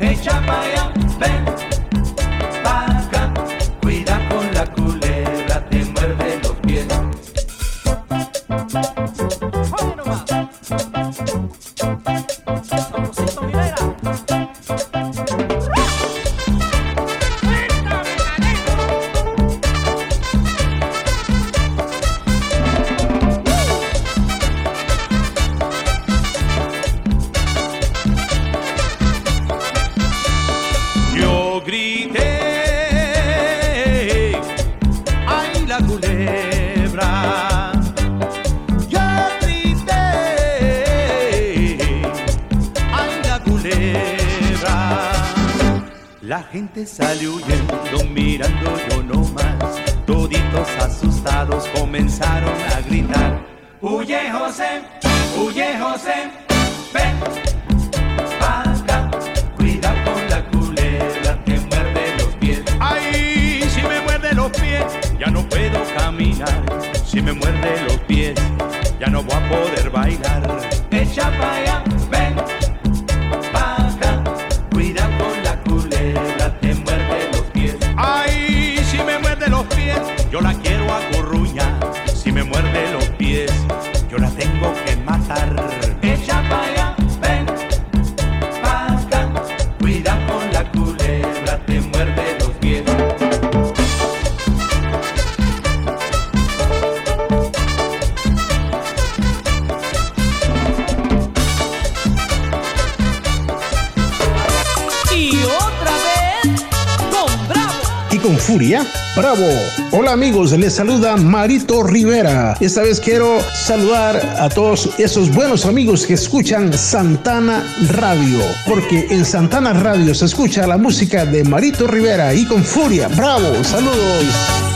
Amigos, 110.10 110.54
les 110.54 110.74
saluda 110.74 111.18
Marito 111.18 111.84
Rivera. 111.84 112.58
Esta 112.60 112.82
vez 112.82 113.00
quiero 113.00 113.40
saludar 113.54 114.18
a 114.40 114.50
todos 114.50 114.90
esos 114.98 115.32
buenos 115.32 115.68
amigos 115.68 116.08
que 116.08 116.16
escuchan 116.16 116.74
Santana 116.74 117.64
Radio, 117.92 118.40
porque 118.68 119.06
en 119.12 119.24
Santana 119.24 119.72
Radio 119.74 120.16
se 120.16 120.26
escucha 120.26 120.66
la 120.66 120.78
música 120.80 121.26
de 121.26 121.44
Marito 121.44 121.86
Rivera 121.86 122.34
y 122.34 122.46
con 122.46 122.64
furia. 122.64 123.08
¡Bravo! 123.08 123.64
¡Saludos! 123.64 124.69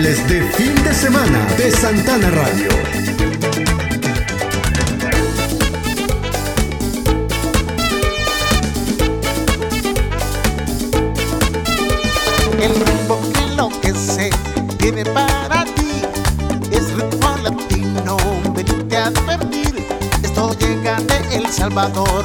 Infaltables 0.00 0.28
de 0.28 0.42
fin 0.52 0.74
de 0.82 0.94
semana 0.94 1.46
de 1.56 1.70
Santana 1.70 2.30
Radio. 2.30 2.68
El 12.60 12.74
ritmo 12.74 13.20
que 13.32 13.40
enloquece 13.40 14.30
viene 14.78 15.04
para 15.04 15.64
ti. 15.64 16.02
Es 16.70 16.92
ritmo 16.94 17.36
latino, 17.42 18.16
venite 18.54 18.96
a 18.96 19.06
advertir. 19.06 19.86
Esto 20.22 20.56
llega 20.58 20.96
de 21.00 21.36
El 21.36 21.48
Salvador, 21.48 22.24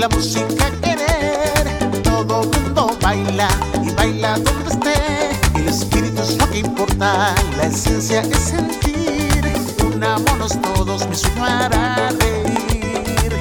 la 0.00 0.08
música 0.08 0.70
querer. 0.82 2.02
Todo 2.02 2.44
mundo 2.44 2.96
baila 3.02 3.48
y 3.84 3.90
baila 3.92 4.38
donde 4.38 4.70
esté. 4.70 5.58
El 5.58 5.68
espíritu 5.68 6.22
es 6.22 6.38
lo 6.38 6.50
que 6.50 6.60
importa, 6.60 7.34
la 7.58 7.64
esencia 7.66 8.22
es 8.22 8.38
sentir. 8.38 9.42
Unámonos 9.84 10.58
todos, 10.62 11.06
me 11.06 11.14
sueño 11.14 11.44
hará 11.44 12.08
reír. 12.18 13.38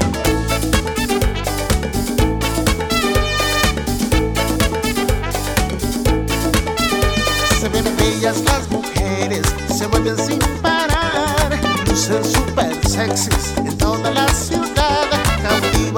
Se 7.62 7.70
ven 7.70 7.86
bellas 7.98 8.42
las 8.44 8.70
mujeres, 8.70 9.44
se 9.78 9.88
mueven 9.88 10.18
sin 10.18 10.40
parar. 10.62 11.58
Lucen 11.88 12.24
super 12.26 12.76
sexys 12.86 13.54
en 13.58 13.78
toda 13.78 14.12
la 14.12 14.28
ciudad 14.34 14.59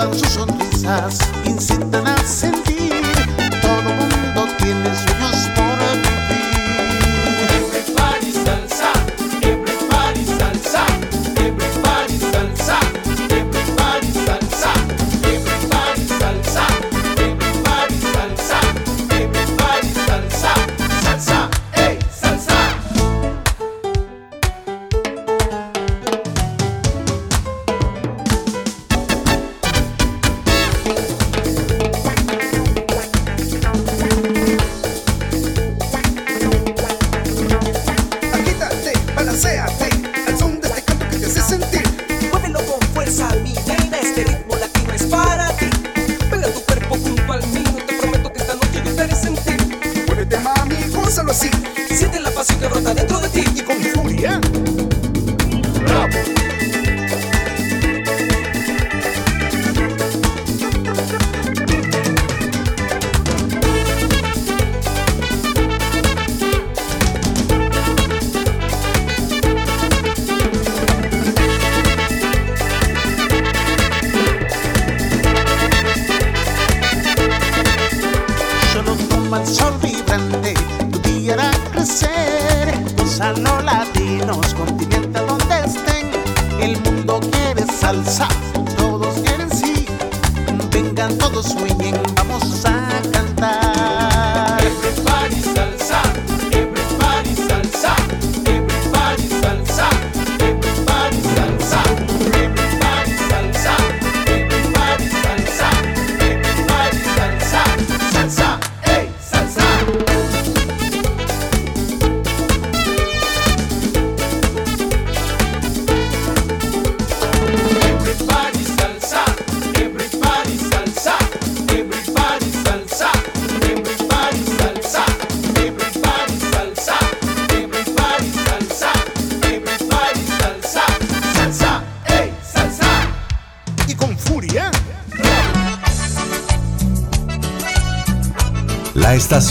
sus 0.10 0.28
sonrisas, 0.30 1.20
incitan 1.46 2.08
a 2.08 2.18
sentir. 2.24 2.92
Todo 3.62 3.84
mundo 3.84 4.48
tiene 4.58 4.90
sueños 4.96 5.50
por 5.56 5.71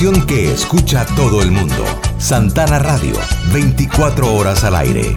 que 0.01 0.51
escucha 0.51 1.05
todo 1.15 1.43
el 1.43 1.51
mundo. 1.51 1.85
Santana 2.17 2.79
Radio, 2.79 3.13
24 3.53 4.35
horas 4.35 4.65
al 4.65 4.77
aire. 4.77 5.15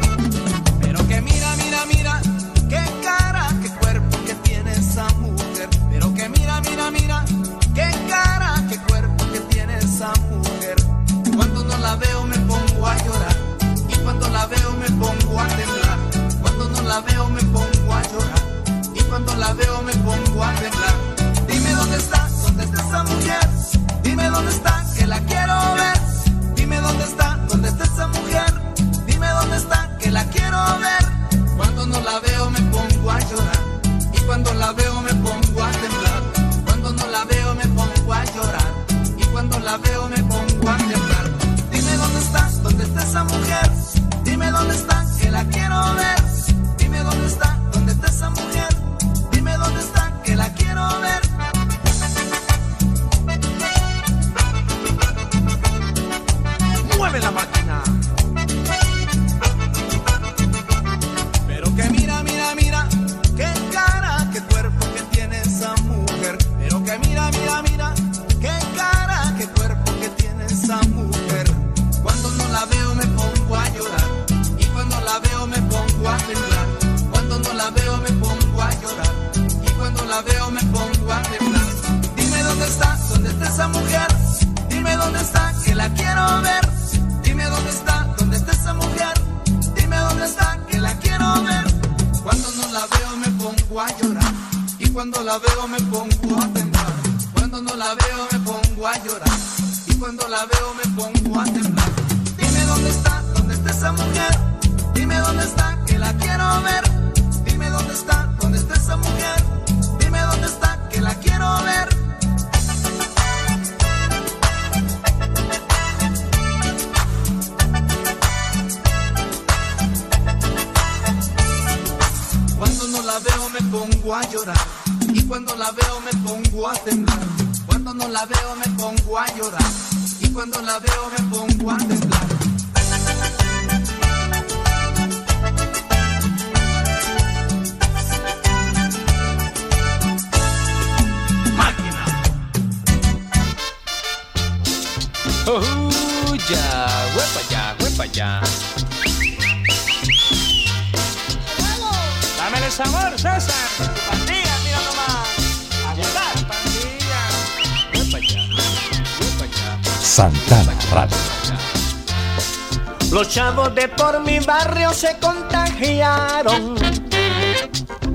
Barrio 164.46 164.94
se 164.94 165.18
contagiaron 165.20 166.76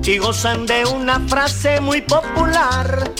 y 0.03 0.17
gozan 0.17 0.65
de 0.65 0.85
una 0.85 1.19
frase 1.27 1.79
muy 1.79 2.01
popular. 2.01 3.11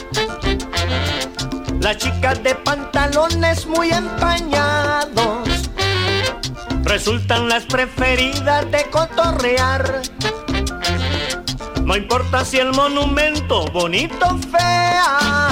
Las 1.80 1.98
chicas 1.98 2.42
de 2.44 2.56
pantalones 2.56 3.66
muy 3.68 3.92
empañados 3.92 5.70
resultan 6.84 7.48
las 7.48 7.66
preferidas 7.66 8.70
de 8.72 8.90
cotorrear. 8.90 10.02
No 11.86 11.96
importa 11.96 12.44
si 12.44 12.58
el 12.58 12.72
monumento 12.74 13.66
bonito 13.72 14.26
o 14.26 14.38
fea. 14.38 15.50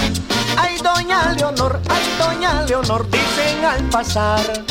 Ay, 0.57 0.77
doña 0.83 1.33
Leonor, 1.33 1.79
ay, 1.89 2.03
doña 2.19 2.63
Leonor, 2.63 3.09
dicen 3.09 3.65
al 3.65 3.83
pasar. 3.89 4.66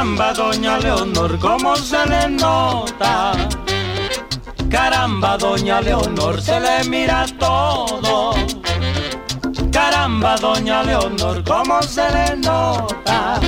Caramba, 0.00 0.32
doña 0.32 0.78
Leonor, 0.78 1.38
cómo 1.38 1.76
se 1.76 2.06
le 2.06 2.30
nota. 2.30 3.32
Caramba, 4.70 5.36
doña 5.36 5.82
Leonor, 5.82 6.40
se 6.40 6.58
le 6.58 6.84
mira 6.88 7.26
todo. 7.38 8.32
Caramba, 9.70 10.36
doña 10.36 10.82
Leonor, 10.84 11.44
cómo 11.44 11.82
se 11.82 12.10
le 12.12 12.34
nota. 12.38 13.38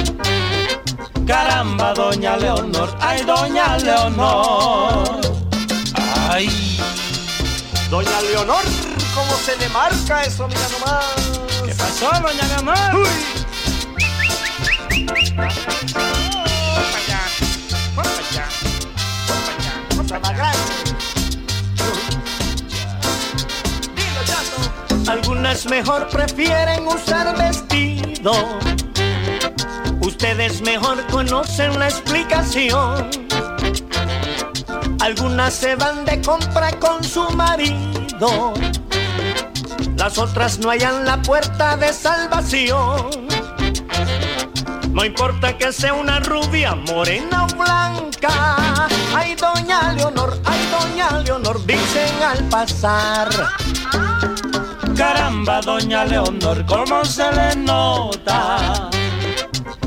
Caramba, 1.27 1.95
doña 1.95 2.37
Leonor, 2.37 2.95
ay, 3.01 3.23
doña 3.23 3.79
Leonor. 3.79 5.23
Ay, 6.29 6.51
Doña 7.89 8.21
Leonor, 8.31 8.65
¿cómo 9.15 9.37
se 9.37 9.57
le 9.57 9.71
marca 9.71 10.23
eso, 10.25 10.47
mira 10.49 10.69
nomás? 10.69 11.15
¿qué 11.65 11.75
pasó, 11.75 12.11
doña 12.21 12.47
Leonor? 12.49 13.09
Algunas 25.53 25.71
mejor 25.71 26.09
prefieren 26.09 26.87
usar 26.87 27.37
vestido. 27.37 28.33
Ustedes 30.01 30.63
mejor 30.63 31.07
conocen 31.09 31.79
la 31.79 31.89
explicación. 31.89 33.11
Algunas 35.01 35.53
se 35.53 35.77
van 35.77 36.07
de 36.07 36.23
compra 36.23 36.71
con 36.81 37.05
su 37.05 37.29
marido. 37.33 38.55
Las 39.99 40.17
otras 40.17 40.59
no 40.59 40.71
hallan 40.71 41.05
la 41.05 41.21
puerta 41.21 41.77
de 41.77 41.93
salvación. 41.93 43.11
No 44.91 45.05
importa 45.05 45.59
que 45.59 45.71
sea 45.71 45.93
una 45.93 46.21
rubia, 46.21 46.75
morena 46.75 47.45
o 47.45 47.63
blanca. 47.63 48.89
Ay, 49.15 49.35
doña 49.35 49.93
Leonor, 49.93 50.41
ay, 50.47 50.61
doña 50.71 51.21
Leonor, 51.21 51.63
dicen 51.67 52.23
al 52.23 52.43
pasar. 52.45 53.29
Caramba, 54.97 55.61
doña 55.61 56.05
Leonor, 56.05 56.65
cómo 56.67 57.05
se 57.05 57.31
le 57.33 57.57
nota. 57.57 58.91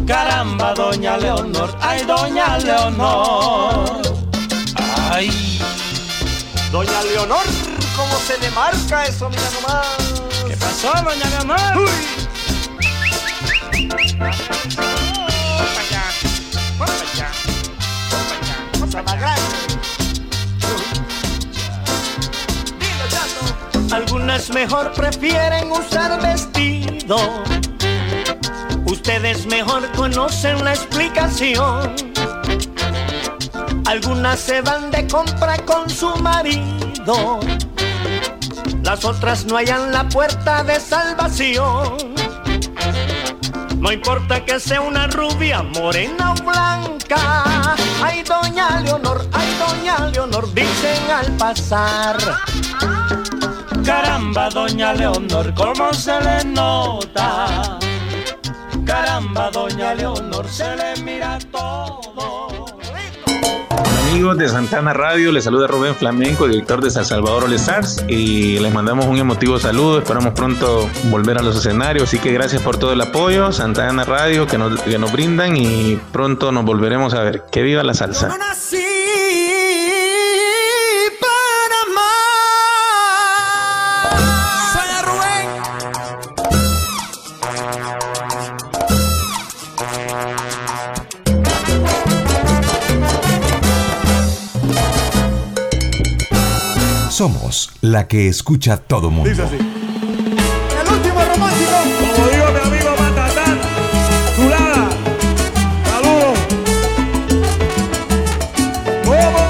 Caramba, 0.08 0.74
doña 0.74 1.18
Leonor, 1.18 1.76
ay, 1.82 2.04
doña 2.06 2.58
Leonor. 2.60 4.02
Ay, 5.12 5.56
Doña 6.72 7.02
Leonor, 7.04 7.46
¿cómo 7.96 8.18
se 8.20 8.38
le 8.40 8.52
marca 8.52 9.06
eso, 9.06 9.30
mira 9.30 9.50
nomás? 9.54 9.86
¿qué 10.46 10.58
pasó, 10.58 10.92
doña 11.04 11.30
Leonor? 11.30 11.90
Algunas 23.96 24.50
mejor 24.50 24.92
prefieren 24.92 25.72
usar 25.72 26.22
vestido. 26.22 27.16
Ustedes 28.86 29.46
mejor 29.46 29.90
conocen 29.94 30.66
la 30.66 30.74
explicación. 30.74 31.96
Algunas 33.86 34.38
se 34.42 34.60
van 34.60 34.92
de 34.92 35.08
compra 35.08 35.58
con 35.60 35.90
su 35.90 36.14
marido. 36.18 37.40
Las 38.84 39.06
otras 39.06 39.46
no 39.46 39.56
hallan 39.56 39.94
la 39.94 40.10
puerta 40.10 40.66
de 40.66 40.78
salvación. 40.78 41.96
No 43.78 43.94
importa 43.94 44.44
que 44.44 44.60
sea 44.60 44.82
una 44.82 45.08
rubia, 45.08 45.64
morena 45.64 46.34
o 46.34 46.44
blanca. 46.44 47.56
Ay, 48.04 48.24
doña 48.24 48.82
Leonor, 48.82 49.26
ay, 49.32 49.56
doña 49.58 50.08
Leonor, 50.08 50.54
dicen 50.54 51.10
al 51.10 51.32
pasar. 51.38 52.18
Caramba, 53.86 54.50
doña 54.50 54.94
Leonor, 54.94 55.54
cómo 55.54 55.94
se 55.94 56.20
le 56.22 56.44
nota. 56.46 57.78
Caramba, 58.86 59.52
doña 59.52 59.94
Leonor, 59.94 60.48
se 60.48 60.76
le 60.76 61.02
mira 61.04 61.38
todo. 61.52 62.48
Amigos 64.10 64.38
de 64.38 64.48
Santana 64.50 64.94
Radio, 64.94 65.32
les 65.32 65.44
saluda 65.44 65.68
Rubén 65.68 65.94
Flamenco, 65.94 66.48
director 66.48 66.82
de 66.82 66.90
San 66.90 67.06
Salvador 67.06 67.44
All 67.44 67.54
Stars, 67.54 68.04
y 68.08 68.58
les 68.60 68.74
mandamos 68.74 69.06
un 69.06 69.18
emotivo 69.18 69.60
saludo. 69.60 70.00
Esperamos 70.00 70.34
pronto 70.34 70.90
volver 71.06 71.38
a 71.38 71.42
los 71.42 71.58
escenarios. 71.58 72.08
Así 72.08 72.20
que 72.20 72.32
gracias 72.32 72.62
por 72.62 72.78
todo 72.78 72.94
el 72.94 73.02
apoyo, 73.02 73.52
Santana 73.52 74.04
Radio, 74.04 74.48
que 74.48 74.58
nos, 74.58 74.82
que 74.82 74.98
nos 74.98 75.12
brindan, 75.12 75.58
y 75.58 76.00
pronto 76.12 76.52
nos 76.52 76.64
volveremos 76.64 77.14
a 77.14 77.22
ver. 77.22 77.44
Que 77.52 77.62
viva 77.62 77.84
la 77.84 77.94
salsa. 77.94 78.36
Somos 97.16 97.72
la 97.80 98.10
que 98.10 98.28
escucha 98.28 98.76
todo 98.76 99.10
mundo. 99.10 99.30
Dice 99.30 99.44
así. 99.44 99.56
El 99.56 100.94
último 100.94 101.22
romántico. 101.24 101.72
Como 102.14 102.28
dijo 102.28 102.46
mi 102.52 102.60
amigo 102.60 102.90
Matatán, 103.00 103.58
chulada. 104.36 104.90
Saludos. 105.86 106.38
¿Cómo? 109.06 109.48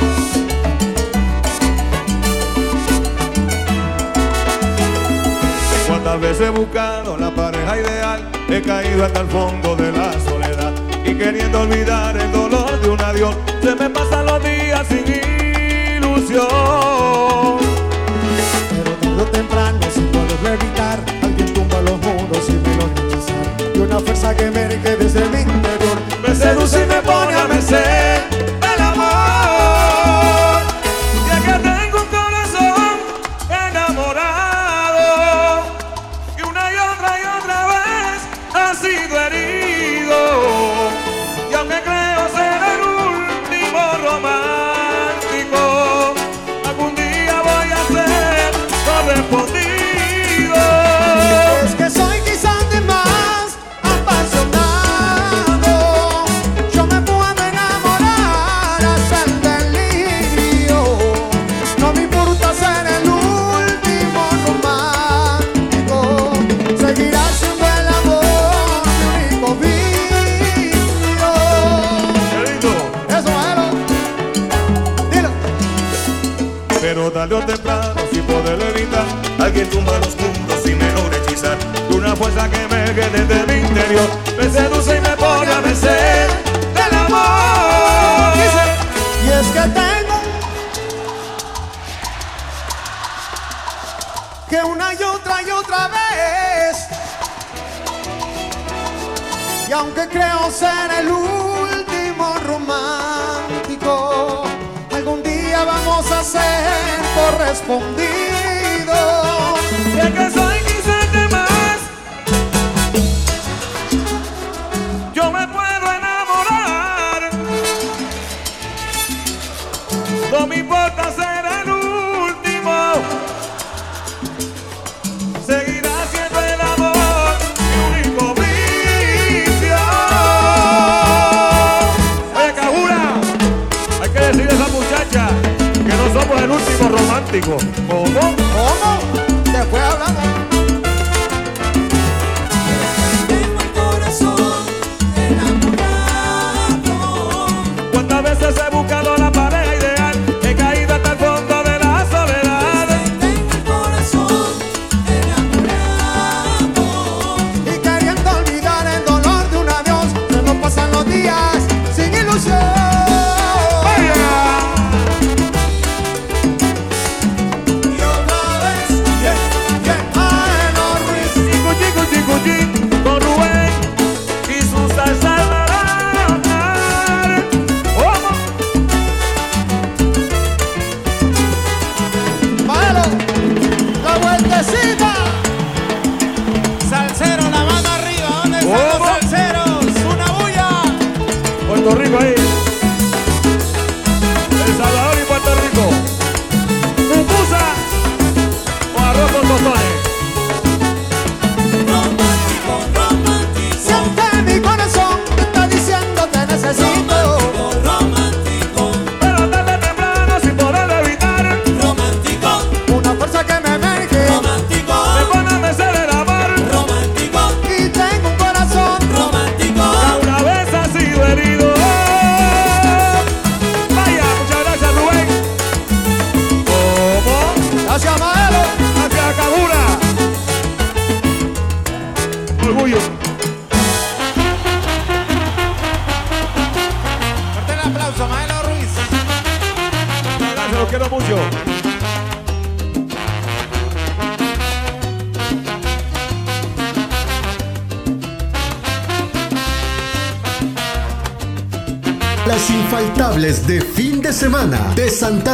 Cuántas 5.87 6.21
veces 6.21 6.41
he 6.41 6.49
buscado 6.51 7.17
la 7.17 7.33
pareja 7.33 7.79
ideal, 7.79 8.31
he 8.47 8.61
caído 8.61 9.05
hasta 9.05 9.21
el 9.21 9.27
fondo 9.27 9.75
de 9.75 9.91
la 9.91 10.13
soledad 10.19 10.71
y 11.03 11.15
queriendo 11.15 11.61
olvidar 11.61 12.15
el 12.15 12.31
dolor 12.31 12.79
de 12.79 12.89
un 12.91 13.01
adiós, 13.01 13.35
se 13.63 13.73
me 13.73 13.89
pasan 13.89 14.27
los 14.27 14.43
días 14.43 14.85
sin 14.87 15.03
ilusión. 15.97 16.94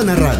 Radio. 0.04 0.31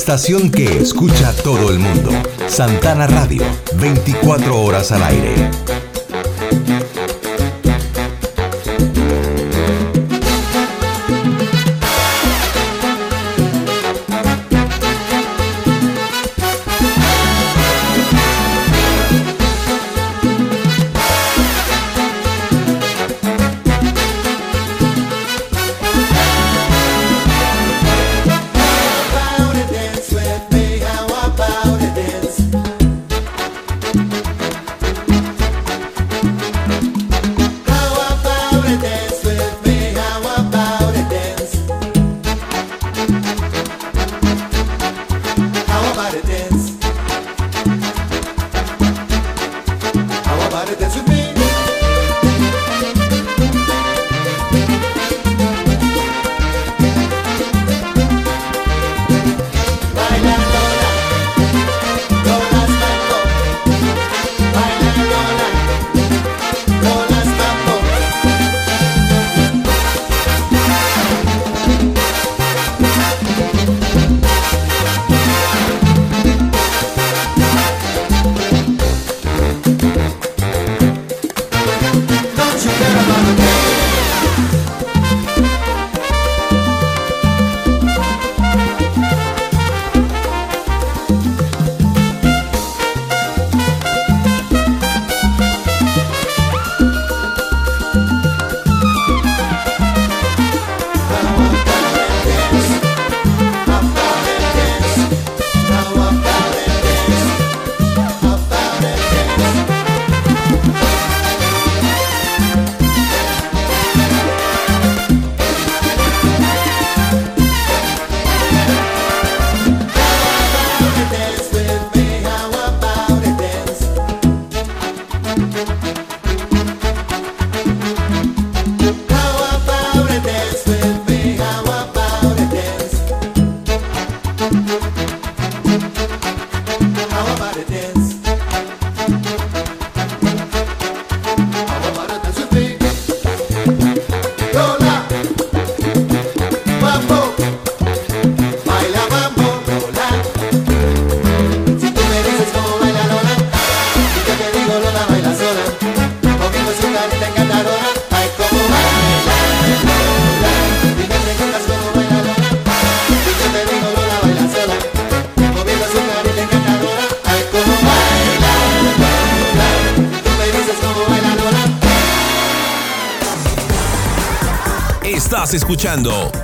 estación 0.00 0.50
que 0.50 0.78
escucha 0.78 1.30
todo 1.44 1.70
el 1.70 1.78
mundo. 1.78 2.10
Santana 2.48 3.06
Radio, 3.06 3.42
24 3.76 4.58
horas 4.58 4.92
al 4.92 5.02
aire. 5.02 5.79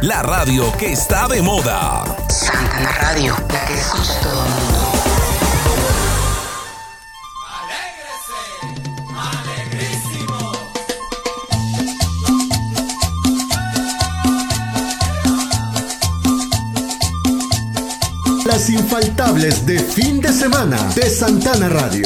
la 0.03 0.23
radio 0.23 0.73
que 0.77 0.93
está 0.93 1.27
de 1.29 1.43
moda. 1.43 2.05
Santana 2.29 2.93
Radio, 3.01 3.37
la 3.49 3.65
que 3.67 3.75
escucha 3.75 4.21
todo 4.21 4.45
el 4.45 4.51
mundo. 4.51 4.93
Las 18.45 18.71
infaltables 18.71 19.67
de 19.67 19.81
fin 19.81 20.21
de 20.21 20.33
semana 20.33 20.79
de 20.95 21.11
Santana 21.11 21.69
Radio. 21.69 22.06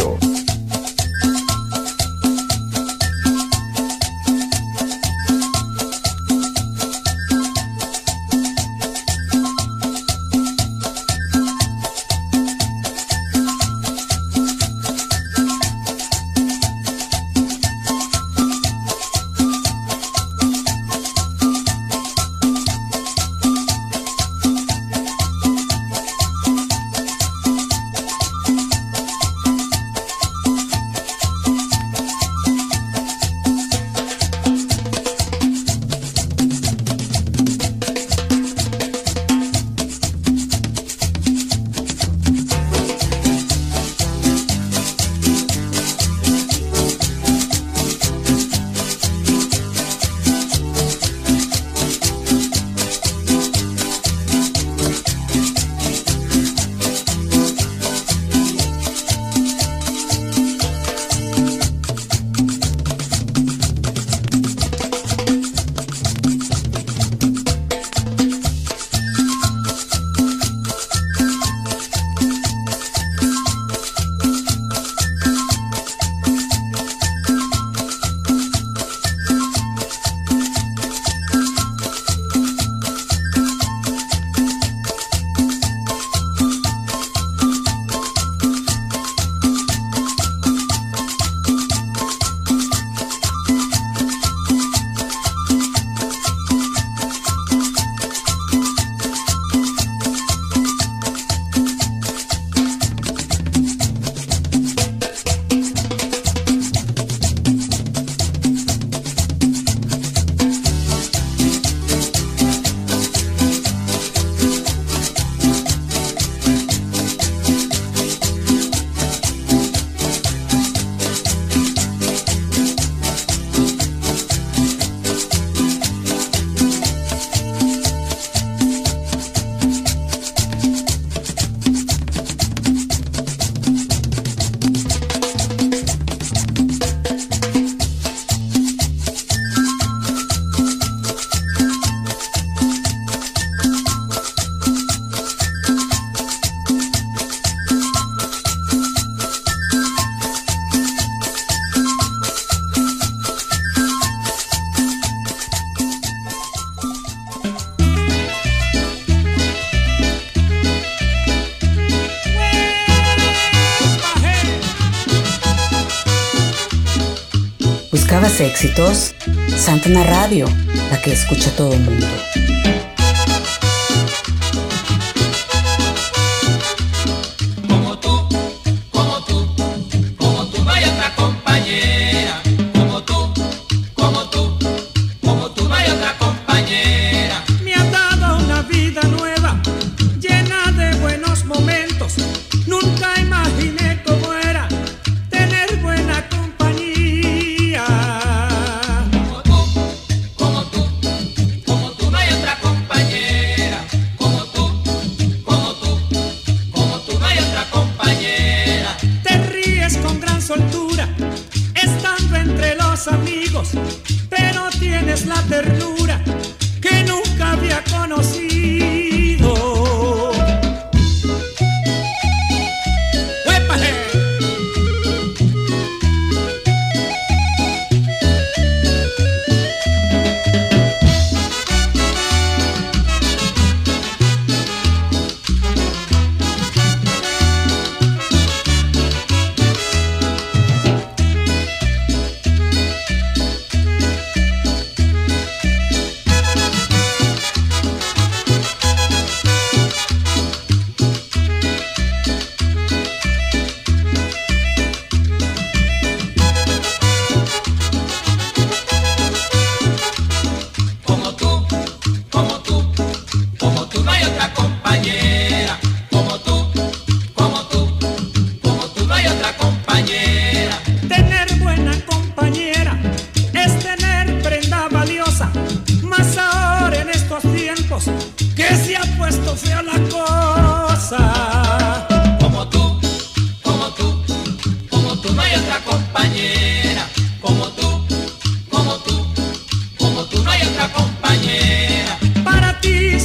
Éxitos? 168.61 169.15
Santana 169.57 170.05
Radio, 170.05 170.47
la 170.91 171.01
que 171.01 171.13
escucha 171.13 171.51
todo 171.57 171.73
el 171.73 171.81
mundo. 171.81 172.07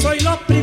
soy 0.06 0.20
López. 0.20 0.55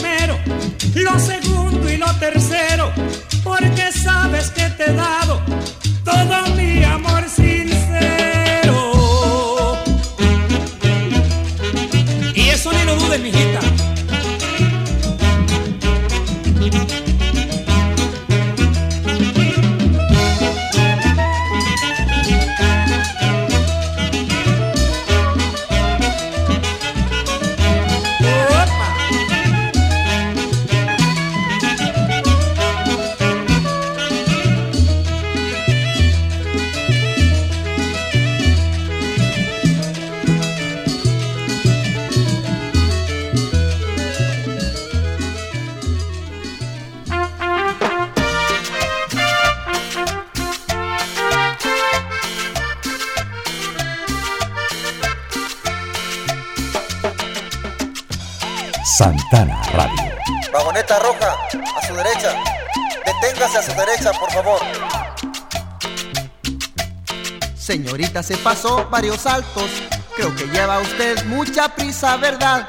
Varios 68.92 69.22
saltos. 69.22 69.70
Creo 70.14 70.34
que 70.36 70.44
lleva 70.48 70.78
usted 70.80 71.24
mucha 71.24 71.68
prisa, 71.74 72.16
¿verdad? 72.18 72.68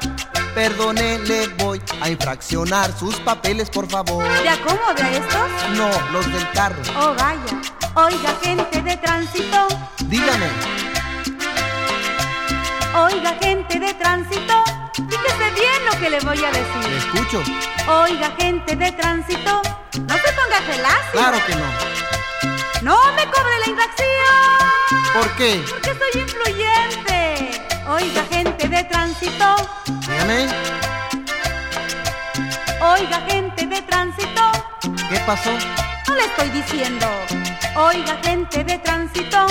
Perdone, 0.54 1.18
le 1.18 1.48
voy 1.48 1.80
a 2.00 2.08
infraccionar 2.08 2.90
sus 2.98 3.16
papeles, 3.16 3.68
por 3.68 3.88
favor. 3.90 4.24
¿De 4.42 4.48
acomode 4.48 5.02
a 5.02 5.10
estos? 5.10 5.50
No, 5.76 5.90
los 6.12 6.32
del 6.32 6.50
carro. 6.52 6.80
Oh, 6.98 7.14
vaya. 7.14 7.60
Oiga, 7.94 8.34
gente 8.42 8.80
de 8.80 8.96
tránsito. 8.96 9.68
Dígame. 10.06 10.48
Oiga, 12.96 13.36
gente 13.42 13.78
de 13.78 13.92
tránsito. 13.94 14.64
Fíjese 14.94 15.50
bien 15.60 15.84
lo 15.92 16.00
que 16.00 16.08
le 16.10 16.20
voy 16.20 16.38
a 16.42 16.50
Le 16.52 16.58
decir. 16.60 16.92
escucho. 16.96 17.42
Oiga, 17.86 18.32
gente 18.38 18.74
de 18.76 18.92
tránsito. 18.92 19.60
No 20.08 20.14
se 20.14 20.32
ponga 20.32 20.58
gelacio. 20.72 21.12
Claro 21.12 21.38
que 21.46 21.54
no. 21.56 21.66
No 22.82 23.12
me 23.12 23.24
cobre 23.26 23.58
la 23.64 23.68
infracción. 23.70 24.13
¿Por 25.14 25.30
qué? 25.36 25.64
Porque 25.70 25.94
soy 25.94 26.22
influyente. 26.22 27.62
Oiga, 27.86 28.24
gente 28.28 28.68
de 28.68 28.82
tránsito. 28.82 29.54
Dígame. 30.00 30.48
Oiga, 32.80 33.20
gente 33.28 33.64
de 33.64 33.82
tránsito. 33.82 34.42
¿Qué 35.08 35.20
pasó? 35.24 35.52
No 36.08 36.16
le 36.16 36.24
estoy 36.24 36.48
diciendo. 36.50 37.06
Oiga, 37.76 38.18
gente 38.24 38.64
de 38.64 38.76
tránsito. 38.80 39.46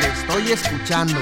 Le 0.00 0.08
estoy 0.08 0.50
escuchando. 0.50 1.20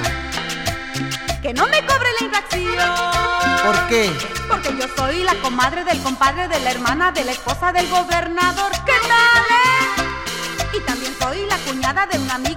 Que 1.43 1.53
no 1.53 1.67
me 1.67 1.85
cobre 1.85 2.09
la 2.19 2.25
infracción. 2.25 3.65
¿Por 3.65 3.87
qué? 3.87 4.11
Porque 4.47 4.75
yo 4.79 4.87
soy 4.97 5.21
la 5.21 5.35
comadre 5.35 5.83
del 5.83 6.01
compadre 6.01 6.47
de 6.47 6.59
la 6.61 6.71
hermana 6.71 7.11
de 7.11 7.23
la 7.23 7.33
esposa 7.33 7.71
del 7.71 7.87
gobernador. 7.89 8.71
¿Qué 8.83 8.97
tal, 9.07 9.43
eh? 9.51 10.77
Y 10.77 10.79
también 10.81 11.13
soy 11.19 11.45
la 11.45 11.57
cuñada 11.59 12.07
de 12.07 12.17
un 12.17 12.31
amigo 12.31 12.54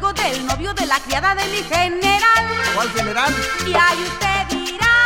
la 0.89 1.01
criada 1.01 1.35
de 1.35 1.45
mi 1.49 1.63
general. 1.65 2.45
¿Cuál 2.75 2.91
general? 2.93 3.35
Y 3.67 3.75
ahí 3.75 4.03
usted 4.03 4.57
dirá 4.57 4.97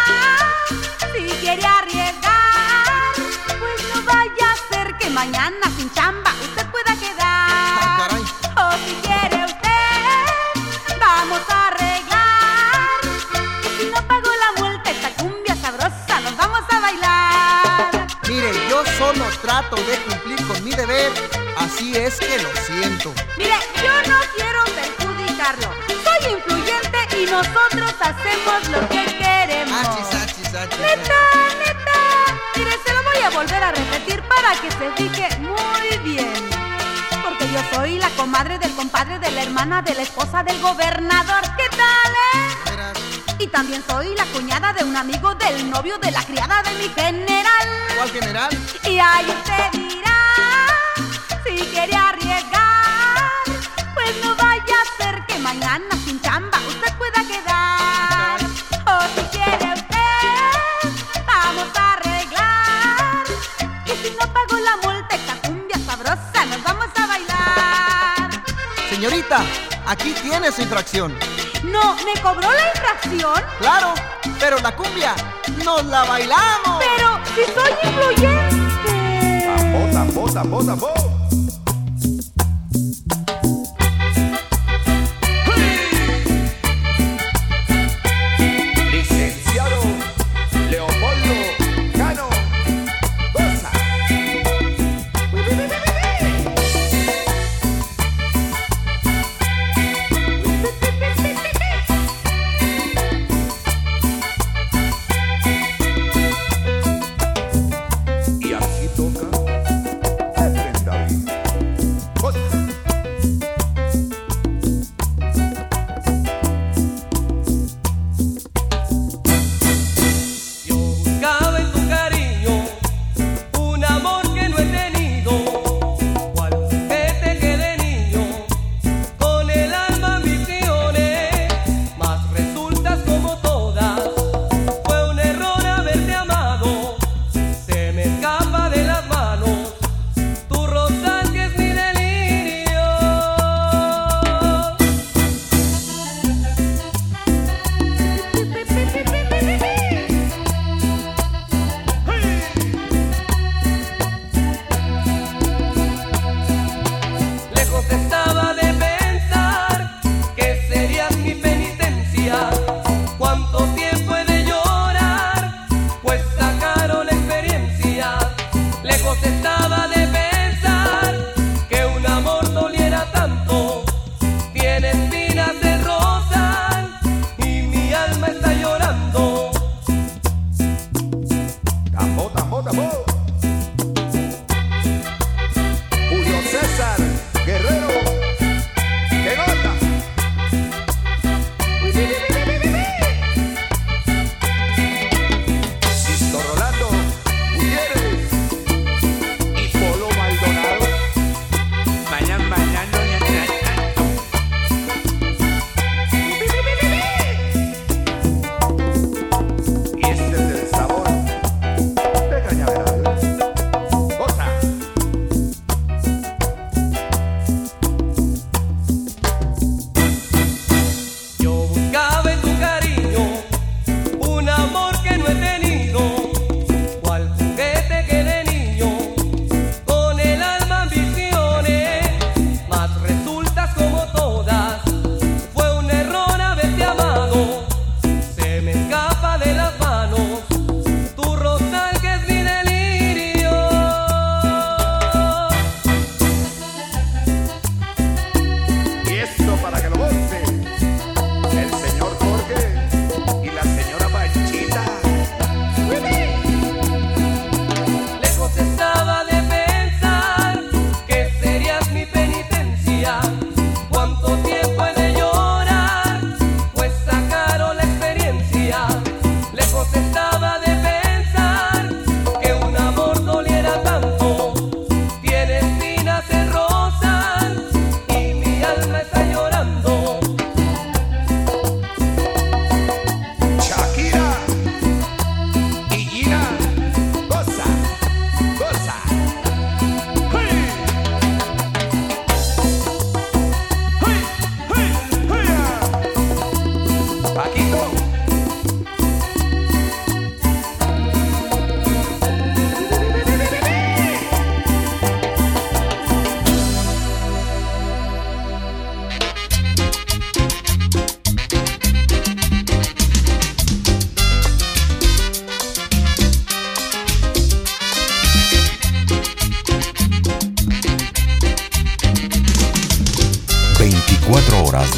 si 1.12 1.28
quiere 1.40 1.64
arriesgar. 1.64 3.12
Pues 3.58 3.94
no 3.94 4.02
vaya 4.04 4.46
a 4.52 4.72
ser 4.72 4.96
que 4.96 5.10
mañana 5.10 5.66
sin 5.76 5.92
chamba 5.92 6.32
usted 6.40 6.66
pueda 6.70 6.94
quedar. 6.94 8.10
O 8.56 8.72
si 8.84 8.94
quiere 9.06 9.44
usted, 9.44 10.98
vamos 11.00 11.40
a 11.48 11.68
arreglar. 11.68 13.00
Y 13.64 13.82
si 13.82 13.90
no 13.90 14.06
pago 14.06 14.30
la 14.44 14.62
multa, 14.62 14.90
esta 14.90 15.10
cumbia 15.20 15.56
sabrosa, 15.56 16.20
nos 16.20 16.36
vamos 16.36 16.62
a 16.70 16.80
bailar. 16.80 18.06
Mire, 18.28 18.52
yo 18.70 18.84
solo 18.98 19.24
trato 19.42 19.76
de 19.76 19.96
cumplir 20.06 20.46
con 20.46 20.62
mi 20.64 20.70
deber. 20.70 21.10
Así 21.56 21.96
es 21.96 22.18
que 22.18 22.38
lo 22.38 22.50
siento. 22.66 23.12
Mire, 23.36 23.56
yo 23.82 24.10
no 24.10 24.18
quiero 24.36 24.51
Soy 25.44 26.32
influyente 26.34 26.98
y 27.20 27.26
nosotros 27.28 27.92
hacemos 27.98 28.68
lo 28.70 28.88
que 28.88 29.04
queremos. 29.18 29.88
Neta, 30.52 31.20
neta. 31.58 32.00
Mire, 32.54 32.70
se 32.86 32.94
lo 32.94 33.02
voy 33.02 33.22
a 33.24 33.30
volver 33.30 33.64
a 33.64 33.72
repetir 33.72 34.22
para 34.22 34.54
que 34.60 34.70
se 34.70 34.92
fije 34.92 35.36
muy 35.40 35.98
bien. 36.04 36.32
Porque 37.24 37.48
yo 37.50 37.60
soy 37.74 37.98
la 37.98 38.08
comadre 38.10 38.60
del 38.60 38.72
compadre 38.76 39.18
de 39.18 39.32
la 39.32 39.42
hermana 39.42 39.82
de 39.82 39.96
la 39.96 40.02
esposa 40.02 40.44
del 40.44 40.60
gobernador. 40.60 41.42
¿Qué 41.56 41.68
tal, 41.76 42.12
eh? 42.12 43.38
Y 43.40 43.48
también 43.48 43.82
soy 43.88 44.14
la 44.14 44.26
cuñada 44.26 44.72
de 44.72 44.84
un 44.84 44.96
amigo 44.96 45.34
del 45.34 45.68
novio 45.68 45.98
de 45.98 46.12
la 46.12 46.22
criada 46.22 46.62
de 46.62 46.74
mi 46.74 46.88
general. 46.88 47.68
¿Cuál 47.96 48.10
general? 48.10 48.58
Y 48.84 49.00
ahí 49.00 49.41
Señorita, 69.32 69.44
aquí 69.86 70.12
tiene 70.22 70.52
su 70.52 70.60
infracción. 70.60 71.16
No, 71.64 71.94
¿me 72.04 72.20
cobró 72.20 72.50
la 72.52 72.68
infracción? 72.68 73.42
Claro, 73.58 73.94
pero 74.38 74.58
la 74.58 74.76
cumbia 74.76 75.14
nos 75.64 75.84
la 75.86 76.04
bailamos. 76.04 76.78
Pero 76.78 77.18
si 77.34 77.44
soy 77.52 77.72
influyente. 77.82 78.62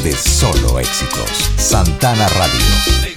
de 0.03 0.13
solo 0.13 0.79
éxitos. 0.79 1.29
Santana 1.57 2.27
Radio. 2.27 3.15